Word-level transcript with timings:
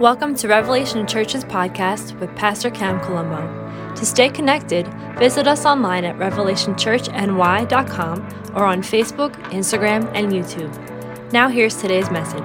Welcome 0.00 0.34
to 0.38 0.48
Revelation 0.48 1.06
Church's 1.06 1.44
podcast 1.44 2.18
with 2.18 2.34
Pastor 2.34 2.68
Cam 2.68 2.98
Colombo. 2.98 3.94
To 3.94 4.04
stay 4.04 4.28
connected, 4.28 4.88
visit 5.20 5.46
us 5.46 5.64
online 5.64 6.04
at 6.04 6.16
revelationchurchny.com 6.16 8.52
or 8.56 8.64
on 8.64 8.82
Facebook, 8.82 9.34
Instagram, 9.52 10.10
and 10.12 10.32
YouTube. 10.32 11.32
Now, 11.32 11.48
here's 11.48 11.80
today's 11.80 12.10
message. 12.10 12.42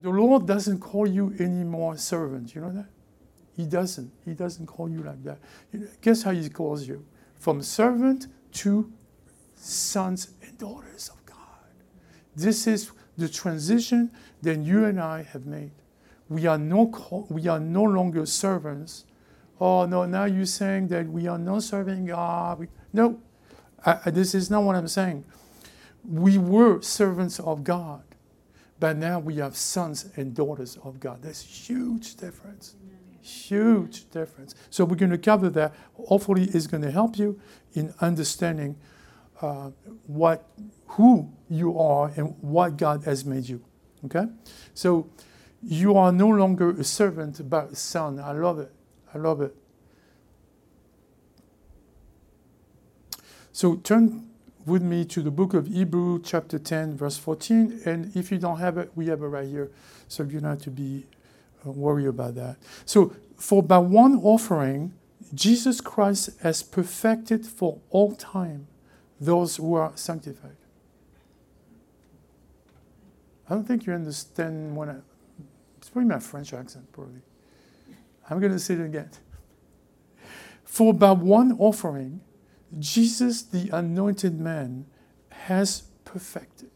The 0.00 0.10
Lord 0.10 0.44
doesn't 0.44 0.80
call 0.80 1.06
you 1.06 1.32
any 1.38 1.62
more 1.62 1.96
servant. 1.96 2.52
You 2.56 2.62
know 2.62 2.72
that? 2.72 2.88
He 3.56 3.64
doesn't. 3.64 4.10
He 4.24 4.34
doesn't 4.34 4.66
call 4.66 4.90
you 4.90 5.04
like 5.04 5.22
that. 5.22 5.38
Guess 6.00 6.24
how 6.24 6.32
He 6.32 6.48
calls 6.48 6.88
you? 6.88 7.06
From 7.38 7.62
servant 7.62 8.26
to 8.54 8.92
sons 9.54 10.32
and 10.42 10.58
daughters 10.58 11.10
of. 11.10 11.21
This 12.34 12.66
is 12.66 12.90
the 13.18 13.28
transition 13.28 14.10
that 14.42 14.58
you 14.58 14.84
and 14.84 15.00
I 15.00 15.22
have 15.22 15.46
made. 15.46 15.72
We 16.28 16.46
are 16.46 16.58
no, 16.58 17.26
we 17.28 17.46
are 17.46 17.60
no 17.60 17.82
longer 17.82 18.24
servants. 18.26 19.04
Oh, 19.60 19.84
no, 19.86 20.06
now 20.06 20.24
you're 20.24 20.46
saying 20.46 20.88
that 20.88 21.06
we 21.08 21.26
are 21.26 21.38
not 21.38 21.62
serving 21.62 22.06
God. 22.06 22.66
no, 22.92 23.20
I, 23.84 24.10
this 24.10 24.34
is 24.34 24.50
not 24.50 24.62
what 24.62 24.76
I'm 24.76 24.88
saying. 24.88 25.24
We 26.08 26.38
were 26.38 26.80
servants 26.82 27.38
of 27.38 27.64
God, 27.64 28.02
but 28.80 28.96
now 28.96 29.18
we 29.18 29.36
have 29.36 29.56
sons 29.56 30.08
and 30.16 30.34
daughters 30.34 30.78
of 30.82 31.00
God. 31.00 31.22
There's 31.22 31.42
huge 31.42 32.16
difference. 32.16 32.74
Huge 33.20 34.10
difference. 34.10 34.56
So 34.70 34.84
we're 34.84 34.96
going 34.96 35.12
to 35.12 35.18
cover 35.18 35.48
that. 35.50 35.74
Hopefully, 35.94 36.44
it's 36.52 36.66
going 36.66 36.82
to 36.82 36.90
help 36.90 37.16
you 37.16 37.40
in 37.74 37.94
understanding 38.00 38.76
uh, 39.40 39.70
what, 40.06 40.48
who 40.92 41.30
you 41.48 41.78
are 41.78 42.12
and 42.16 42.34
what 42.40 42.76
God 42.76 43.04
has 43.04 43.24
made 43.24 43.48
you. 43.48 43.62
Okay? 44.04 44.26
So 44.74 45.08
you 45.62 45.96
are 45.96 46.12
no 46.12 46.28
longer 46.28 46.70
a 46.70 46.84
servant, 46.84 47.48
but 47.48 47.72
a 47.72 47.76
son. 47.76 48.18
I 48.18 48.32
love 48.32 48.58
it. 48.58 48.72
I 49.14 49.18
love 49.18 49.40
it. 49.40 49.54
So 53.52 53.76
turn 53.76 54.28
with 54.66 54.82
me 54.82 55.04
to 55.06 55.22
the 55.22 55.30
book 55.30 55.54
of 55.54 55.66
Hebrew, 55.66 56.20
chapter 56.22 56.58
10, 56.58 56.96
verse 56.96 57.16
14. 57.16 57.82
And 57.84 58.14
if 58.16 58.32
you 58.32 58.38
don't 58.38 58.58
have 58.58 58.78
it, 58.78 58.90
we 58.94 59.06
have 59.06 59.22
it 59.22 59.26
right 59.26 59.48
here. 59.48 59.70
So 60.08 60.22
you 60.22 60.40
don't 60.40 60.50
have 60.50 60.62
to 60.62 60.70
be 60.70 61.06
uh, 61.66 61.70
worried 61.70 62.06
about 62.06 62.34
that. 62.36 62.56
So, 62.84 63.14
for 63.36 63.62
by 63.62 63.78
one 63.78 64.16
offering, 64.16 64.94
Jesus 65.34 65.80
Christ 65.80 66.30
has 66.42 66.62
perfected 66.62 67.46
for 67.46 67.80
all 67.90 68.14
time 68.14 68.68
those 69.20 69.56
who 69.56 69.74
are 69.74 69.92
sanctified. 69.94 70.56
I 73.52 73.54
don't 73.54 73.64
think 73.64 73.84
you 73.84 73.92
understand 73.92 74.74
when 74.74 74.88
I, 74.88 74.94
it's 75.76 75.90
probably 75.90 76.08
my 76.08 76.20
French 76.20 76.54
accent, 76.54 76.90
probably. 76.90 77.20
I'm 78.30 78.40
going 78.40 78.52
to 78.52 78.58
say 78.58 78.72
it 78.72 78.80
again. 78.80 79.10
For 80.64 80.94
by 80.94 81.12
one 81.12 81.58
offering, 81.58 82.22
Jesus, 82.78 83.42
the 83.42 83.68
anointed 83.76 84.40
man, 84.40 84.86
has 85.28 85.82
perfected. 86.06 86.70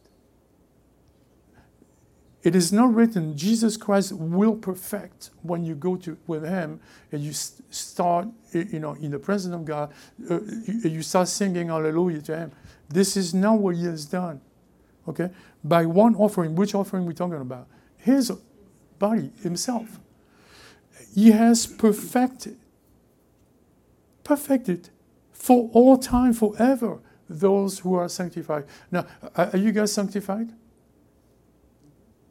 It 2.43 2.55
is 2.55 2.75
not 2.75 2.95
written 2.95 3.39
Jesus 3.39 3.79
Christ 3.79 4.13
will 4.13 4.55
perfect 4.55 5.31
when 5.41 5.65
you 5.65 5.75
go 5.75 5.97
to 5.97 6.19
with 6.27 6.45
Him 6.45 6.81
and 7.11 7.23
you 7.23 7.33
start, 7.33 8.29
you 8.53 8.81
know, 8.81 8.93
in 9.01 9.13
the 9.13 9.19
presence 9.19 9.55
of 9.55 9.65
God. 9.65 9.95
Uh, 10.31 10.41
you 10.67 11.01
start 11.01 11.29
singing 11.29 11.69
Hallelujah 11.69 12.21
to 12.21 12.37
Him. 12.37 12.53
This 12.87 13.17
is 13.17 13.33
not 13.33 13.61
what 13.61 13.77
He 13.77 13.87
has 13.87 14.05
done. 14.05 14.43
Okay, 15.09 15.31
by 15.63 15.87
one 15.87 16.15
offering. 16.17 16.55
Which 16.55 16.75
offering 16.75 17.07
we 17.07 17.15
talking 17.15 17.41
about? 17.41 17.69
His 17.99 18.33
body 18.99 19.31
Himself. 19.43 20.01
He 21.15 21.31
has 21.31 21.67
perfected, 21.67 22.59
perfected 24.25 24.91
for 25.33 25.71
all 25.73 25.97
time, 25.97 26.33
forever, 26.33 26.99
those 27.29 27.79
who 27.81 27.95
are 27.95 28.09
sanctified. 28.09 28.65
Now, 28.91 29.07
are 29.37 29.57
you 29.57 29.73
guys 29.73 29.93
sanctified? 29.93 30.51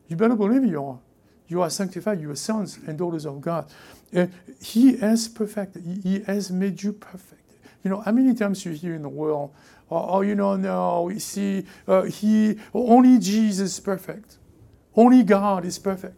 You 0.07 0.15
better 0.15 0.35
believe 0.35 0.65
you 0.65 0.83
are. 0.83 0.99
You 1.47 1.61
are 1.61 1.69
sanctified. 1.69 2.21
You 2.21 2.31
are 2.31 2.35
sons 2.35 2.79
and 2.87 2.97
daughters 2.97 3.25
of 3.25 3.41
God. 3.41 3.67
And 4.11 4.31
he 4.61 4.97
has 4.97 5.27
perfected. 5.27 5.83
He 6.03 6.21
has 6.21 6.51
made 6.51 6.81
you 6.81 6.93
perfect. 6.93 7.41
You 7.83 7.91
know, 7.91 8.01
how 8.01 8.11
many 8.11 8.33
times 8.33 8.65
you 8.65 8.71
hear 8.71 8.95
in 8.95 9.03
the 9.03 9.09
world, 9.09 9.53
oh, 9.89 10.05
oh 10.09 10.21
you 10.21 10.35
know, 10.35 10.55
no, 10.55 11.09
you 11.09 11.19
see, 11.19 11.65
uh, 11.87 12.03
he, 12.03 12.57
only 12.73 13.19
Jesus 13.19 13.73
is 13.73 13.79
perfect. 13.79 14.37
Only 14.95 15.23
God 15.23 15.65
is 15.65 15.77
perfect. 15.77 16.15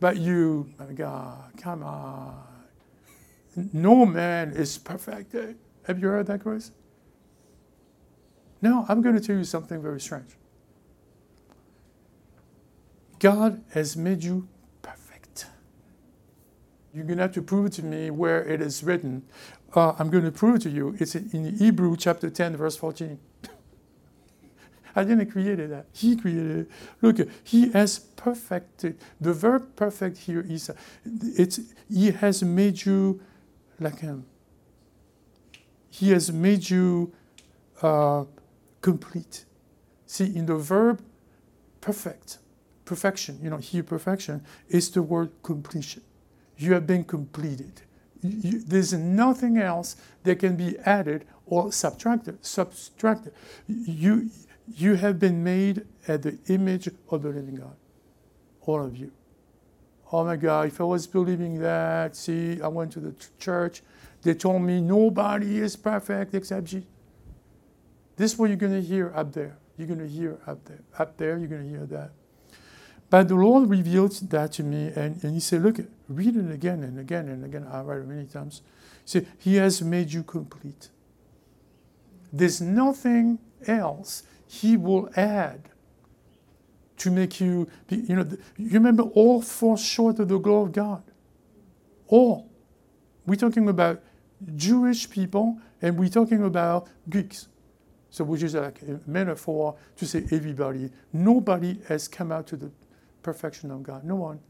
But 0.00 0.16
you, 0.16 0.72
God, 0.94 1.52
come 1.56 1.82
on. 1.82 2.44
No 3.72 4.06
man 4.06 4.52
is 4.52 4.78
perfect. 4.78 5.34
Have 5.86 6.00
you 6.00 6.08
heard 6.08 6.26
that, 6.26 6.42
Chris? 6.42 6.70
No, 8.60 8.84
I'm 8.88 9.02
going 9.02 9.14
to 9.14 9.20
tell 9.20 9.36
you 9.36 9.44
something 9.44 9.80
very 9.80 10.00
strange. 10.00 10.30
God 13.18 13.62
has 13.72 13.96
made 13.96 14.22
you 14.22 14.48
perfect. 14.82 15.46
You're 16.94 17.04
going 17.04 17.18
to 17.18 17.22
have 17.22 17.32
to 17.32 17.42
prove 17.42 17.66
it 17.66 17.72
to 17.74 17.84
me 17.84 18.10
where 18.10 18.44
it 18.44 18.60
is 18.60 18.82
written. 18.82 19.24
Uh, 19.74 19.94
I'm 19.98 20.10
going 20.10 20.24
to 20.24 20.32
prove 20.32 20.60
to 20.60 20.70
you. 20.70 20.96
It's 20.98 21.14
in 21.14 21.56
Hebrew 21.56 21.96
chapter 21.96 22.30
10, 22.30 22.56
verse 22.56 22.76
14. 22.76 23.18
I 24.96 25.04
didn't 25.04 25.30
create 25.30 25.56
that. 25.56 25.86
He 25.92 26.16
created 26.16 26.58
it. 26.60 26.70
Look, 27.02 27.28
he 27.44 27.70
has 27.70 27.98
perfected. 27.98 28.98
The 29.20 29.32
verb 29.32 29.76
perfect 29.76 30.18
here 30.18 30.40
is 30.40 30.70
it's 31.04 31.60
he 31.88 32.10
has 32.10 32.42
made 32.42 32.84
you 32.84 33.20
like 33.78 34.00
him. 34.00 34.24
He 35.90 36.10
has 36.10 36.32
made 36.32 36.68
you 36.68 37.12
uh, 37.82 38.24
complete. 38.80 39.44
See, 40.06 40.34
in 40.34 40.46
the 40.46 40.56
verb 40.56 41.02
perfect, 41.80 42.38
perfection, 42.84 43.38
you 43.42 43.50
know, 43.50 43.58
here 43.58 43.82
perfection 43.82 44.44
is 44.68 44.90
the 44.90 45.02
word 45.02 45.30
completion. 45.42 46.02
You 46.56 46.72
have 46.72 46.86
been 46.86 47.04
completed. 47.04 47.82
You, 48.22 48.60
there's 48.60 48.92
nothing 48.92 49.58
else 49.58 49.96
that 50.24 50.38
can 50.38 50.56
be 50.56 50.78
added 50.80 51.24
or 51.46 51.72
subtracted. 51.72 52.44
Subtracted. 52.44 53.32
You, 53.66 54.30
you 54.74 54.94
have 54.94 55.18
been 55.18 55.42
made 55.44 55.86
at 56.06 56.22
the 56.22 56.38
image 56.48 56.88
of 57.10 57.22
the 57.22 57.28
living 57.28 57.56
God. 57.56 57.76
All 58.62 58.84
of 58.84 58.96
you. 58.96 59.12
Oh 60.10 60.24
my 60.24 60.36
God, 60.36 60.68
if 60.68 60.80
I 60.80 60.84
was 60.84 61.06
believing 61.06 61.58
that, 61.60 62.16
see, 62.16 62.60
I 62.62 62.68
went 62.68 62.92
to 62.92 63.00
the 63.00 63.14
church, 63.38 63.82
they 64.22 64.34
told 64.34 64.62
me 64.62 64.80
nobody 64.80 65.58
is 65.58 65.76
perfect 65.76 66.34
except 66.34 66.66
Jesus. 66.66 66.88
This 68.16 68.32
is 68.32 68.38
what 68.38 68.48
you're 68.48 68.56
going 68.56 68.72
to 68.72 68.82
hear 68.82 69.12
up 69.14 69.32
there. 69.32 69.56
You're 69.76 69.86
going 69.86 70.00
to 70.00 70.08
hear 70.08 70.38
up 70.46 70.64
there. 70.64 70.80
Up 70.98 71.16
there, 71.18 71.38
you're 71.38 71.46
going 71.46 71.62
to 71.62 71.68
hear 71.68 71.86
that. 71.86 72.10
But 73.10 73.28
the 73.28 73.34
Lord 73.34 73.70
revealed 73.70 74.12
that 74.30 74.52
to 74.52 74.62
me, 74.62 74.92
and, 74.94 75.22
and 75.22 75.34
He 75.34 75.40
said, 75.40 75.62
Look, 75.62 75.78
read 76.08 76.36
it 76.36 76.50
again 76.50 76.82
and 76.82 76.98
again 76.98 77.28
and 77.28 77.44
again. 77.44 77.66
I 77.70 77.80
read 77.80 78.00
it 78.00 78.06
many 78.06 78.26
times. 78.26 78.62
He 79.04 79.10
said, 79.10 79.26
He 79.38 79.56
has 79.56 79.80
made 79.82 80.12
you 80.12 80.22
complete. 80.22 80.88
There's 82.32 82.60
nothing 82.60 83.38
else 83.66 84.24
He 84.46 84.76
will 84.76 85.08
add 85.16 85.70
to 86.98 87.10
make 87.10 87.40
you, 87.40 87.68
be, 87.86 87.96
you 87.96 88.16
know, 88.16 88.26
you 88.56 88.70
remember 88.72 89.04
all 89.04 89.40
fall 89.40 89.76
short 89.76 90.18
of 90.18 90.28
the 90.28 90.38
glory 90.38 90.66
of 90.66 90.72
God. 90.72 91.02
All. 92.08 92.50
We're 93.24 93.36
talking 93.36 93.68
about 93.68 94.02
Jewish 94.56 95.08
people 95.08 95.58
and 95.80 95.98
we're 95.98 96.08
talking 96.08 96.42
about 96.42 96.88
Greeks. 97.08 97.48
So, 98.10 98.24
which 98.24 98.42
is 98.42 98.54
like 98.54 98.80
a 98.82 99.00
metaphor 99.06 99.76
to 99.96 100.06
say 100.06 100.24
everybody. 100.32 100.90
Nobody 101.12 101.78
has 101.88 102.08
come 102.08 102.32
out 102.32 102.46
to 102.48 102.56
the 102.56 102.70
perfection 103.28 103.70
of 103.70 103.82
God. 103.82 104.04
No 104.04 104.16
one 104.16 104.40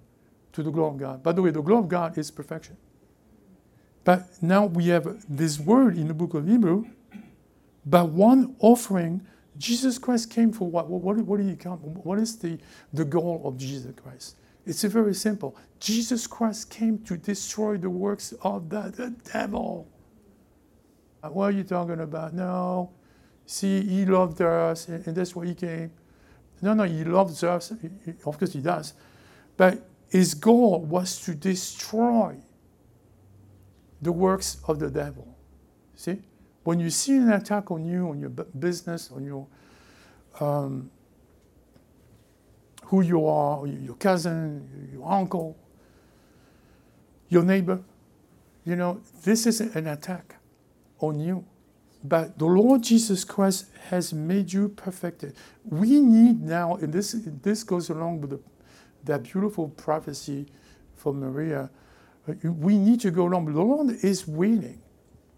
to 0.52 0.62
the 0.62 0.70
glory 0.70 0.90
of 0.94 0.98
God. 0.98 1.22
By 1.22 1.32
the 1.32 1.42
way, 1.42 1.50
the 1.50 1.60
glory 1.60 1.82
of 1.82 1.88
God 1.88 2.16
is 2.16 2.30
perfection. 2.30 2.76
But 4.04 4.40
now 4.40 4.66
we 4.66 4.86
have 4.88 5.24
this 5.28 5.58
word 5.58 5.98
in 5.98 6.06
the 6.06 6.14
book 6.14 6.34
of 6.34 6.46
Hebrew. 6.46 6.84
By 7.84 8.02
one 8.02 8.54
offering, 8.60 9.26
Jesus 9.56 9.98
Christ 9.98 10.30
came 10.30 10.52
for 10.52 10.70
what? 10.70 10.88
What, 10.88 11.16
what 11.16 11.40
he 11.40 11.56
come? 11.56 11.78
What 11.78 12.20
is 12.20 12.38
the, 12.38 12.58
the 12.92 13.04
goal 13.04 13.42
of 13.44 13.56
Jesus 13.56 13.92
Christ? 14.00 14.36
It's 14.64 14.84
very 14.84 15.14
simple. 15.14 15.56
Jesus 15.80 16.26
Christ 16.26 16.70
came 16.70 16.98
to 16.98 17.16
destroy 17.16 17.76
the 17.76 17.90
works 17.90 18.32
of 18.42 18.68
the, 18.68 18.92
the 18.94 19.10
devil. 19.32 19.88
What 21.22 21.44
are 21.46 21.50
you 21.50 21.64
talking 21.64 22.00
about? 22.00 22.32
No. 22.32 22.92
See, 23.46 23.82
he 23.82 24.04
loved 24.04 24.40
us, 24.40 24.86
and, 24.86 25.04
and 25.06 25.16
that's 25.16 25.34
why 25.34 25.46
he 25.46 25.54
came. 25.54 25.90
No, 26.60 26.74
no, 26.74 26.84
he 26.84 27.04
loves 27.04 27.42
us. 27.44 27.70
Of 27.70 28.38
course, 28.38 28.52
he 28.52 28.60
does. 28.60 28.94
But 29.56 29.88
his 30.08 30.34
goal 30.34 30.80
was 30.80 31.20
to 31.22 31.34
destroy 31.34 32.36
the 34.00 34.12
works 34.12 34.58
of 34.66 34.78
the 34.78 34.90
devil. 34.90 35.36
See? 35.94 36.22
When 36.64 36.80
you 36.80 36.90
see 36.90 37.16
an 37.16 37.32
attack 37.32 37.70
on 37.70 37.84
you, 37.84 38.08
on 38.10 38.20
your 38.20 38.30
business, 38.30 39.10
on 39.10 39.24
your, 39.24 39.46
um, 40.40 40.90
who 42.84 43.02
you 43.02 43.26
are, 43.26 43.66
your 43.66 43.96
cousin, 43.96 44.90
your 44.92 45.10
uncle, 45.10 45.56
your 47.28 47.42
neighbor. 47.42 47.80
You 48.64 48.76
know, 48.76 49.00
this 49.24 49.46
is 49.46 49.60
an 49.60 49.86
attack 49.86 50.36
on 51.00 51.20
you. 51.20 51.44
But 52.04 52.38
the 52.38 52.46
Lord 52.46 52.82
Jesus 52.82 53.24
Christ 53.24 53.66
has 53.88 54.12
made 54.12 54.52
you 54.52 54.68
perfected. 54.68 55.34
We 55.64 56.00
need 56.00 56.42
now, 56.42 56.76
and 56.76 56.92
this, 56.92 57.12
this 57.42 57.64
goes 57.64 57.90
along 57.90 58.20
with 58.20 58.30
the, 58.30 58.40
that 59.04 59.24
beautiful 59.24 59.68
prophecy 59.70 60.46
from 60.94 61.20
Maria, 61.20 61.70
uh, 62.28 62.50
we 62.50 62.78
need 62.78 63.00
to 63.00 63.10
go 63.10 63.26
along. 63.26 63.52
The 63.52 63.60
Lord 63.60 63.90
is 64.02 64.28
waiting. 64.28 64.80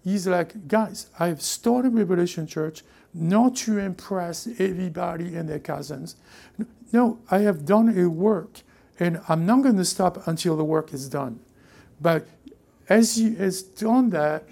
He's 0.02 0.26
like, 0.26 0.66
guys, 0.66 1.08
I've 1.18 1.42
started 1.42 1.94
Revelation 1.94 2.46
Church 2.46 2.82
not 3.12 3.56
to 3.56 3.78
impress 3.78 4.46
everybody 4.58 5.34
and 5.36 5.48
their 5.48 5.58
cousins. 5.58 6.16
No, 6.92 7.18
I 7.30 7.38
have 7.40 7.64
done 7.64 7.96
a 7.98 8.08
work, 8.08 8.60
and 8.98 9.20
I'm 9.28 9.46
not 9.46 9.62
going 9.62 9.76
to 9.76 9.84
stop 9.84 10.26
until 10.26 10.56
the 10.56 10.64
work 10.64 10.92
is 10.92 11.08
done. 11.08 11.40
But 12.00 12.26
as 12.88 13.16
He 13.16 13.34
has 13.36 13.62
done 13.62 14.10
that, 14.10 14.44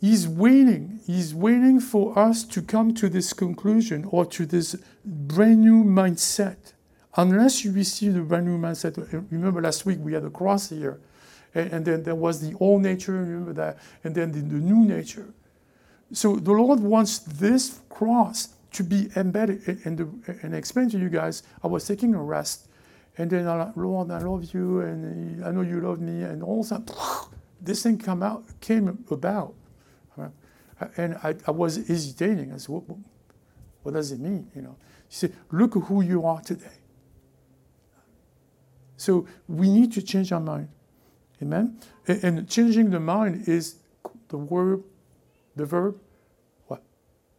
He's 0.00 0.26
waiting. 0.26 1.00
He's 1.06 1.34
waiting 1.34 1.78
for 1.78 2.18
us 2.18 2.42
to 2.44 2.62
come 2.62 2.94
to 2.94 3.10
this 3.10 3.34
conclusion 3.34 4.06
or 4.10 4.24
to 4.26 4.46
this 4.46 4.76
brand 5.04 5.60
new 5.60 5.84
mindset. 5.84 6.72
Unless 7.16 7.64
you 7.64 7.72
receive 7.72 8.14
the 8.14 8.22
brand 8.22 8.46
new 8.46 8.56
mindset, 8.56 8.96
remember 9.30 9.60
last 9.60 9.84
week 9.84 9.98
we 10.00 10.14
had 10.14 10.24
a 10.24 10.30
cross 10.30 10.70
here, 10.70 11.00
and, 11.54 11.72
and 11.72 11.84
then 11.84 12.02
there 12.02 12.14
was 12.14 12.40
the 12.40 12.56
old 12.60 12.80
nature, 12.80 13.12
remember 13.12 13.52
that, 13.52 13.78
and 14.02 14.14
then 14.14 14.32
the, 14.32 14.40
the 14.40 14.54
new 14.54 14.86
nature. 14.86 15.34
So 16.12 16.36
the 16.36 16.52
Lord 16.52 16.80
wants 16.80 17.18
this 17.18 17.80
cross 17.90 18.54
to 18.72 18.82
be 18.82 19.10
embedded. 19.16 19.84
And, 19.84 19.98
the, 19.98 20.08
and 20.42 20.90
to 20.90 20.98
you 20.98 21.10
guys, 21.10 21.42
I 21.62 21.66
was 21.66 21.86
taking 21.86 22.14
a 22.14 22.22
rest, 22.22 22.68
and 23.18 23.28
then 23.28 23.46
I 23.46 23.70
Lord, 23.76 24.10
I 24.10 24.18
love 24.20 24.54
you, 24.54 24.80
and 24.80 25.44
I 25.44 25.50
know 25.50 25.60
you 25.60 25.80
love 25.80 26.00
me, 26.00 26.22
and 26.22 26.42
all 26.42 26.64
sudden, 26.64 26.86
this 27.60 27.82
thing 27.82 27.98
come 27.98 28.22
out, 28.22 28.44
came 28.60 29.04
about. 29.10 29.54
And 30.96 31.16
I, 31.22 31.34
I 31.46 31.50
was 31.50 31.76
hesitating. 31.76 32.52
I 32.52 32.56
said, 32.56 32.70
what, 32.70 32.84
what 33.82 33.94
does 33.94 34.12
it 34.12 34.20
mean? 34.20 34.50
You 34.54 34.62
know, 34.62 34.76
he 35.08 35.14
said, 35.14 35.34
look 35.50 35.74
who 35.74 36.02
you 36.02 36.24
are 36.24 36.40
today. 36.40 36.78
So 38.96 39.26
we 39.48 39.70
need 39.70 39.92
to 39.92 40.02
change 40.02 40.32
our 40.32 40.40
mind. 40.40 40.68
Amen? 41.42 41.78
And, 42.06 42.24
and 42.24 42.48
changing 42.48 42.90
the 42.90 43.00
mind 43.00 43.48
is 43.48 43.76
the 44.28 44.36
word 44.36 44.82
the 45.56 45.66
verb, 45.66 45.96
what? 46.66 46.82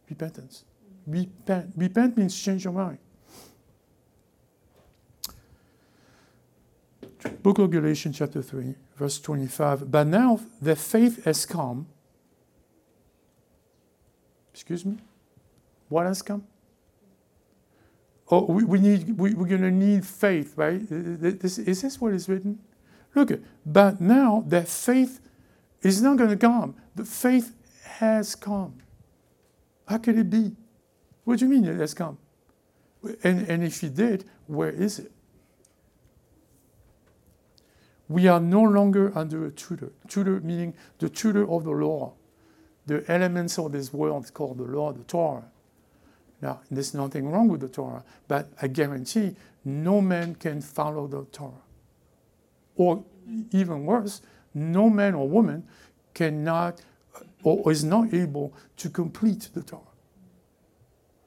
Repentance. 0.08 0.64
Repent. 1.06 1.72
Repent 1.76 2.16
means 2.16 2.40
change 2.40 2.64
your 2.64 2.72
mind. 2.72 2.98
Book 7.42 7.58
of 7.58 7.70
Galatians, 7.70 8.18
chapter 8.18 8.42
3, 8.42 8.74
verse 8.96 9.20
25. 9.20 9.90
But 9.90 10.06
now 10.06 10.40
the 10.60 10.76
faith 10.76 11.24
has 11.24 11.46
come. 11.46 11.86
Excuse 14.52 14.84
me? 14.84 14.98
What 15.88 16.06
has 16.06 16.22
come? 16.22 16.44
Oh, 18.30 18.44
we, 18.46 18.64
we 18.64 18.78
need, 18.78 19.18
we, 19.18 19.34
we're 19.34 19.48
going 19.48 19.62
to 19.62 19.70
need 19.70 20.06
faith, 20.06 20.54
right? 20.56 20.80
Uh, 20.90 20.96
uh, 20.96 21.32
this, 21.38 21.58
is 21.58 21.82
this 21.82 22.00
what 22.00 22.14
is 22.14 22.28
written? 22.28 22.58
Look, 23.14 23.32
but 23.66 24.00
now 24.00 24.44
that 24.48 24.68
faith 24.68 25.20
is 25.82 26.00
not 26.00 26.16
going 26.16 26.30
to 26.30 26.36
come. 26.36 26.74
The 26.94 27.04
faith 27.04 27.54
has 27.84 28.34
come. 28.34 28.78
How 29.86 29.98
could 29.98 30.18
it 30.18 30.30
be? 30.30 30.52
What 31.24 31.38
do 31.38 31.44
you 31.44 31.50
mean 31.50 31.64
it 31.66 31.78
has 31.78 31.94
come? 31.94 32.18
And, 33.22 33.46
and 33.48 33.64
if 33.64 33.82
it 33.82 33.94
did, 33.94 34.24
where 34.46 34.70
is 34.70 35.00
it? 35.00 35.12
We 38.08 38.28
are 38.28 38.40
no 38.40 38.62
longer 38.62 39.12
under 39.16 39.46
a 39.46 39.50
tutor. 39.50 39.92
Tutor 40.08 40.40
meaning 40.40 40.74
the 40.98 41.08
tutor 41.08 41.48
of 41.50 41.64
the 41.64 41.70
law. 41.70 42.14
The 42.86 43.04
elements 43.10 43.58
of 43.58 43.72
this 43.72 43.92
world 43.92 44.32
called 44.34 44.58
the 44.58 44.64
law, 44.64 44.92
the 44.92 45.04
Torah. 45.04 45.44
Now, 46.40 46.60
there's 46.70 46.94
nothing 46.94 47.28
wrong 47.28 47.48
with 47.48 47.60
the 47.60 47.68
Torah, 47.68 48.02
but 48.26 48.48
I 48.60 48.66
guarantee 48.66 49.36
no 49.64 50.00
man 50.00 50.34
can 50.34 50.60
follow 50.60 51.06
the 51.06 51.24
Torah. 51.26 51.52
Or 52.76 53.04
even 53.52 53.86
worse, 53.86 54.22
no 54.54 54.90
man 54.90 55.14
or 55.14 55.28
woman 55.28 55.64
cannot 56.14 56.82
or 57.44 57.70
is 57.70 57.84
not 57.84 58.12
able 58.14 58.52
to 58.76 58.88
complete 58.88 59.48
the 59.52 59.62
Torah. 59.62 59.82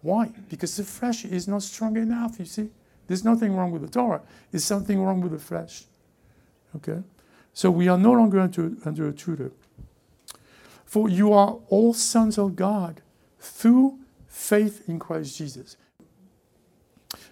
Why? 0.01 0.31
Because 0.49 0.77
the 0.77 0.83
flesh 0.83 1.25
is 1.25 1.47
not 1.47 1.63
strong 1.63 1.97
enough, 1.97 2.39
you 2.39 2.45
see. 2.45 2.69
There's 3.07 3.23
nothing 3.23 3.55
wrong 3.55 3.71
with 3.71 3.81
the 3.81 3.87
Torah. 3.87 4.21
There's 4.51 4.63
something 4.63 5.01
wrong 5.01 5.21
with 5.21 5.31
the 5.31 5.39
flesh. 5.39 5.85
Okay? 6.75 7.01
So 7.53 7.71
we 7.71 7.87
are 7.87 7.97
no 7.97 8.11
longer 8.11 8.39
under, 8.39 8.71
under 8.85 9.07
a 9.07 9.13
tutor. 9.13 9.51
For 10.85 11.09
you 11.09 11.33
are 11.33 11.57
all 11.67 11.93
sons 11.93 12.37
of 12.37 12.55
God 12.55 13.01
through 13.39 13.99
faith 14.27 14.87
in 14.87 14.99
Christ 14.99 15.37
Jesus. 15.37 15.77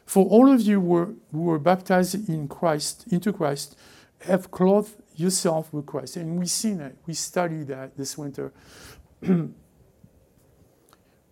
For 0.06 0.26
all 0.26 0.52
of 0.52 0.62
you 0.62 0.80
were, 0.80 1.14
who 1.32 1.42
were 1.42 1.60
baptized 1.60 2.30
in 2.30 2.48
Christ, 2.48 3.06
into 3.08 3.32
Christ, 3.32 3.78
have 4.22 4.52
clothed 4.52 4.94
yourself 5.16 5.72
with 5.74 5.86
Christ. 5.86 6.18
And 6.18 6.38
we've 6.38 6.50
seen 6.50 6.80
it. 6.82 6.98
We 7.06 7.14
studied 7.14 7.68
that 7.68 7.98
this 7.98 8.18
winter. 8.18 8.52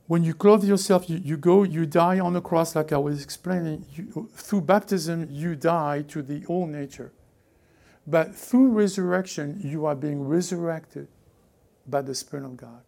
when 0.08 0.24
you 0.24 0.34
clothe 0.34 0.64
yourself, 0.64 1.10
you, 1.10 1.18
you, 1.18 1.38
go, 1.38 1.64
you 1.64 1.86
die 1.86 2.20
on 2.20 2.34
the 2.34 2.42
cross, 2.42 2.76
like 2.76 2.92
I 2.92 2.98
was 2.98 3.24
explaining. 3.24 3.86
You, 3.94 4.30
through 4.34 4.62
baptism, 4.62 5.28
you 5.30 5.56
die 5.56 6.04
to 6.10 6.22
the 6.22 6.46
old 6.48 6.70
nature. 6.70 7.12
But 8.08 8.36
through 8.36 8.70
resurrection, 8.70 9.62
you 9.64 9.86
are 9.86 9.96
being 9.96 10.28
resurrected 10.28 11.08
by 11.88 12.02
the 12.02 12.16
Spirit 12.16 12.46
of 12.46 12.58
God. 12.58 12.82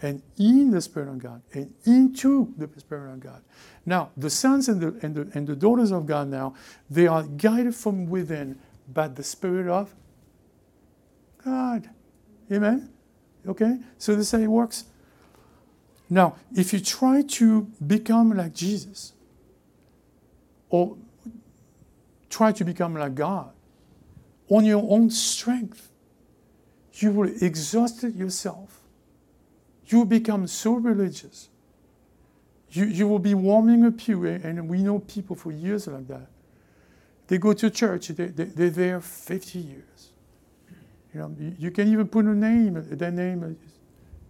And 0.00 0.20
in 0.36 0.72
the 0.72 0.80
Spirit 0.80 1.08
of 1.08 1.18
God, 1.18 1.42
and 1.54 1.72
into 1.84 2.52
the 2.58 2.68
Spirit 2.80 3.12
of 3.12 3.20
God. 3.20 3.42
Now, 3.86 4.10
the 4.16 4.30
sons 4.30 4.68
and 4.68 4.80
the, 4.80 4.98
and 5.02 5.14
the, 5.14 5.30
and 5.34 5.46
the 5.46 5.54
daughters 5.54 5.92
of 5.92 6.06
God 6.06 6.28
now, 6.28 6.54
they 6.90 7.06
are 7.06 7.22
guided 7.22 7.74
from 7.74 8.08
within 8.10 8.58
by 8.92 9.08
the 9.08 9.22
Spirit 9.22 9.68
of 9.68 9.94
God. 11.44 11.88
Amen? 12.50 12.90
Okay? 13.46 13.78
So 13.98 14.16
this 14.16 14.26
is 14.26 14.32
how 14.32 14.38
it 14.38 14.48
works. 14.48 14.84
Now, 16.10 16.36
if 16.54 16.72
you 16.72 16.80
try 16.80 17.22
to 17.22 17.62
become 17.86 18.36
like 18.36 18.54
Jesus, 18.54 19.12
or 20.68 20.96
try 22.28 22.50
to 22.52 22.64
become 22.64 22.94
like 22.94 23.14
God, 23.14 23.52
on 24.48 24.64
your 24.64 24.84
own 24.88 25.10
strength, 25.10 25.91
you 26.94 27.10
will 27.10 27.30
exhaust 27.42 28.02
yourself. 28.02 28.80
You 29.86 30.04
become 30.04 30.46
so 30.46 30.74
religious. 30.74 31.48
You, 32.70 32.84
you 32.84 33.08
will 33.08 33.18
be 33.18 33.34
warming 33.34 33.84
a 33.84 33.92
pew, 33.92 34.24
and 34.24 34.68
we 34.68 34.82
know 34.82 34.98
people 35.00 35.36
for 35.36 35.52
years 35.52 35.86
like 35.86 36.08
that. 36.08 36.28
They 37.26 37.38
go 37.38 37.52
to 37.52 37.70
church, 37.70 38.08
they, 38.08 38.26
they, 38.26 38.44
they're 38.44 38.70
there 38.70 39.00
50 39.00 39.58
years. 39.58 40.12
You 41.12 41.20
know, 41.20 41.36
you, 41.38 41.54
you 41.58 41.70
can 41.70 41.88
even 41.92 42.08
put 42.08 42.24
a 42.24 42.34
name, 42.34 42.82
their 42.96 43.10
name 43.10 43.56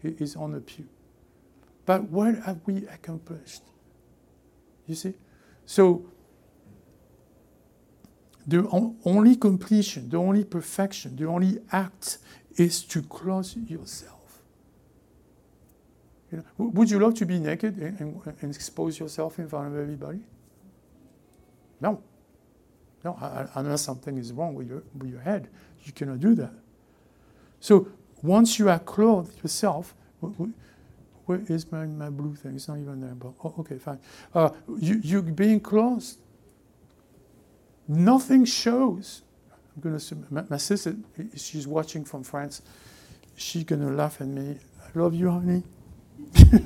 is, 0.02 0.20
is 0.20 0.36
on 0.36 0.52
the 0.52 0.60
pew. 0.60 0.86
But 1.86 2.04
what 2.04 2.34
have 2.44 2.60
we 2.66 2.86
accomplished? 2.88 3.62
You 4.86 4.94
see? 4.94 5.14
So, 5.64 6.04
the 8.46 8.68
only 9.04 9.36
completion, 9.36 10.08
the 10.08 10.16
only 10.16 10.44
perfection, 10.44 11.16
the 11.16 11.26
only 11.26 11.58
act 11.70 12.18
is 12.56 12.82
to 12.84 13.02
close 13.02 13.56
yourself. 13.56 14.40
You 16.30 16.38
know, 16.38 16.44
would 16.58 16.90
you 16.90 16.98
love 16.98 17.14
to 17.14 17.26
be 17.26 17.38
naked 17.38 17.76
and, 17.76 18.00
and, 18.00 18.34
and, 18.40 18.54
expose 18.54 18.98
yourself 18.98 19.38
in 19.38 19.48
front 19.48 19.74
of 19.74 19.78
everybody? 19.78 20.20
No. 21.80 22.02
No, 23.04 23.48
unless 23.54 23.82
something 23.82 24.16
is 24.16 24.32
wrong 24.32 24.54
with 24.54 24.68
your, 24.68 24.82
with 24.96 25.10
your 25.10 25.20
head, 25.20 25.48
you 25.84 25.92
cannot 25.92 26.20
do 26.20 26.34
that. 26.36 26.52
So 27.60 27.88
once 28.22 28.58
you 28.58 28.68
are 28.70 28.78
clothed 28.78 29.42
yourself, 29.42 29.94
where 31.26 31.42
is 31.48 31.70
my, 31.70 31.86
my 31.86 32.10
blue 32.10 32.34
thing? 32.34 32.54
It's 32.54 32.68
not 32.68 32.78
even 32.78 33.00
there. 33.00 33.14
But, 33.14 33.32
oh, 33.44 33.54
okay, 33.60 33.78
fine. 33.78 33.98
Uh, 34.34 34.50
you, 34.78 35.00
you're 35.02 35.22
being 35.22 35.60
clothed. 35.60 36.16
Nothing 37.96 38.44
shows. 38.44 39.22
I'm 39.74 39.82
gonna. 39.82 40.00
My, 40.30 40.44
my 40.48 40.56
sister, 40.56 40.96
she's 41.36 41.66
watching 41.66 42.04
from 42.04 42.22
France. 42.22 42.62
She's 43.36 43.64
gonna 43.64 43.90
laugh 43.90 44.20
at 44.20 44.28
me. 44.28 44.58
I 44.80 44.98
love 44.98 45.14
you, 45.14 45.30
honey. 45.30 45.62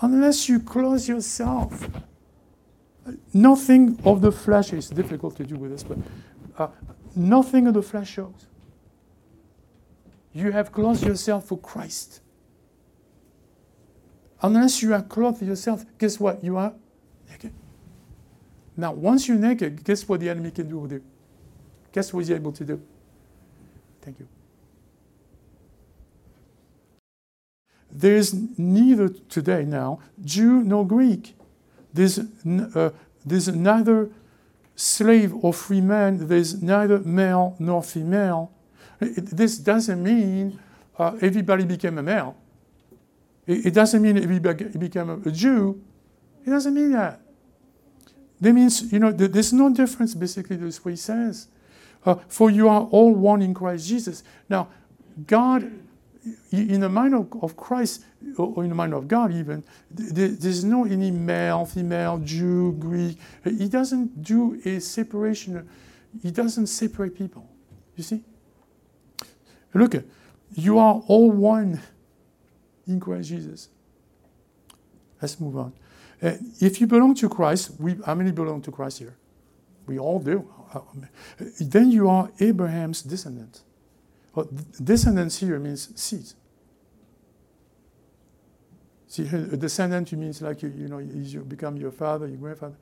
Unless 0.00 0.48
you 0.48 0.60
close 0.60 1.08
yourself, 1.08 1.88
nothing 3.32 3.98
of 4.04 4.20
the 4.20 4.32
flesh 4.32 4.72
is 4.72 4.90
difficult 4.90 5.36
to 5.36 5.44
do 5.44 5.56
with 5.56 5.70
this, 5.70 5.82
but 5.82 5.98
uh, 6.58 6.68
Nothing 7.16 7.66
of 7.68 7.74
the 7.74 7.82
flesh 7.82 8.10
shows. 8.10 8.46
You 10.32 10.50
have 10.50 10.72
closed 10.72 11.04
yourself 11.04 11.46
for 11.46 11.58
Christ. 11.58 12.20
Unless 14.42 14.82
you 14.82 14.92
are 14.92 15.02
clothed 15.02 15.42
yourself, 15.42 15.84
guess 15.96 16.18
what? 16.18 16.42
You 16.42 16.56
are. 16.56 16.74
Now, 18.76 18.92
once 18.92 19.28
you're 19.28 19.36
naked, 19.36 19.84
guess 19.84 20.08
what 20.08 20.20
the 20.20 20.28
enemy 20.28 20.50
can 20.50 20.68
do 20.68 20.78
with 20.78 20.92
you? 20.92 21.02
Guess 21.92 22.12
what 22.12 22.20
he's 22.20 22.30
able 22.30 22.52
to 22.52 22.64
do? 22.64 22.82
Thank 24.02 24.18
you. 24.18 24.28
There 27.90 28.16
is 28.16 28.34
neither 28.58 29.08
today 29.08 29.64
now 29.64 30.00
Jew 30.24 30.64
nor 30.64 30.86
Greek. 30.86 31.36
There's, 31.92 32.18
uh, 32.18 32.90
there's 33.24 33.48
neither 33.48 34.10
slave 34.74 35.32
or 35.44 35.54
free 35.54 35.80
man. 35.80 36.26
There's 36.26 36.60
neither 36.60 36.98
male 36.98 37.54
nor 37.60 37.84
female. 37.84 38.50
It, 39.00 39.26
this 39.26 39.58
doesn't 39.58 40.02
mean 40.02 40.58
uh, 40.98 41.16
everybody 41.20 41.64
became 41.64 41.98
a 41.98 42.02
male. 42.02 42.36
It, 43.46 43.66
it 43.66 43.74
doesn't 43.74 44.02
mean 44.02 44.18
everybody 44.18 44.64
became 44.64 45.10
a, 45.10 45.16
a 45.28 45.30
Jew. 45.30 45.80
It 46.44 46.50
doesn't 46.50 46.74
mean 46.74 46.92
that. 46.92 47.20
That 48.44 48.52
means, 48.52 48.92
you 48.92 48.98
know, 48.98 49.10
there's 49.10 49.54
no 49.54 49.70
difference 49.70 50.14
basically, 50.14 50.56
that's 50.56 50.84
what 50.84 50.90
he 50.90 50.98
says. 50.98 51.48
Uh, 52.04 52.16
for 52.28 52.50
you 52.50 52.68
are 52.68 52.82
all 52.82 53.14
one 53.14 53.40
in 53.40 53.54
Christ 53.54 53.88
Jesus. 53.88 54.22
Now, 54.50 54.68
God, 55.26 55.62
in 56.50 56.80
the 56.80 56.90
mind 56.90 57.14
of, 57.14 57.32
of 57.42 57.56
Christ, 57.56 58.04
or 58.36 58.62
in 58.62 58.68
the 58.68 58.74
mind 58.74 58.92
of 58.92 59.08
God 59.08 59.32
even, 59.32 59.64
there's 59.90 60.62
no 60.62 60.84
any 60.84 61.10
male, 61.10 61.64
female, 61.64 62.18
Jew, 62.18 62.72
Greek. 62.72 63.18
He 63.44 63.66
doesn't 63.66 64.22
do 64.22 64.60
a 64.66 64.78
separation. 64.78 65.66
He 66.22 66.30
doesn't 66.30 66.66
separate 66.66 67.16
people. 67.16 67.48
You 67.96 68.02
see? 68.02 68.24
Look, 69.72 69.94
you 70.52 70.78
are 70.78 71.02
all 71.06 71.30
one 71.30 71.80
in 72.86 73.00
Christ 73.00 73.30
Jesus. 73.30 73.70
Let's 75.22 75.40
move 75.40 75.56
on. 75.56 75.72
Uh, 76.24 76.38
if 76.58 76.80
you 76.80 76.86
belong 76.86 77.14
to 77.14 77.28
Christ, 77.28 77.72
we, 77.78 77.96
how 78.06 78.14
many 78.14 78.32
belong 78.32 78.62
to 78.62 78.72
Christ 78.72 78.98
here? 78.98 79.14
We 79.86 79.98
all 79.98 80.18
do. 80.18 80.48
Then 81.60 81.90
you 81.90 82.08
are 82.08 82.30
Abraham's 82.40 83.02
descendant. 83.02 83.62
Well, 84.34 84.48
descendants 84.82 85.38
here 85.38 85.58
means 85.58 86.00
seed. 86.00 86.32
See, 89.06 89.28
a 89.28 89.56
descendant 89.56 90.10
means 90.12 90.40
like 90.40 90.62
you, 90.62 90.72
you 90.74 90.88
know, 90.88 90.98
you 90.98 91.40
become 91.40 91.76
your 91.76 91.92
father, 91.92 92.26
your 92.26 92.38
grandfather. 92.38 92.76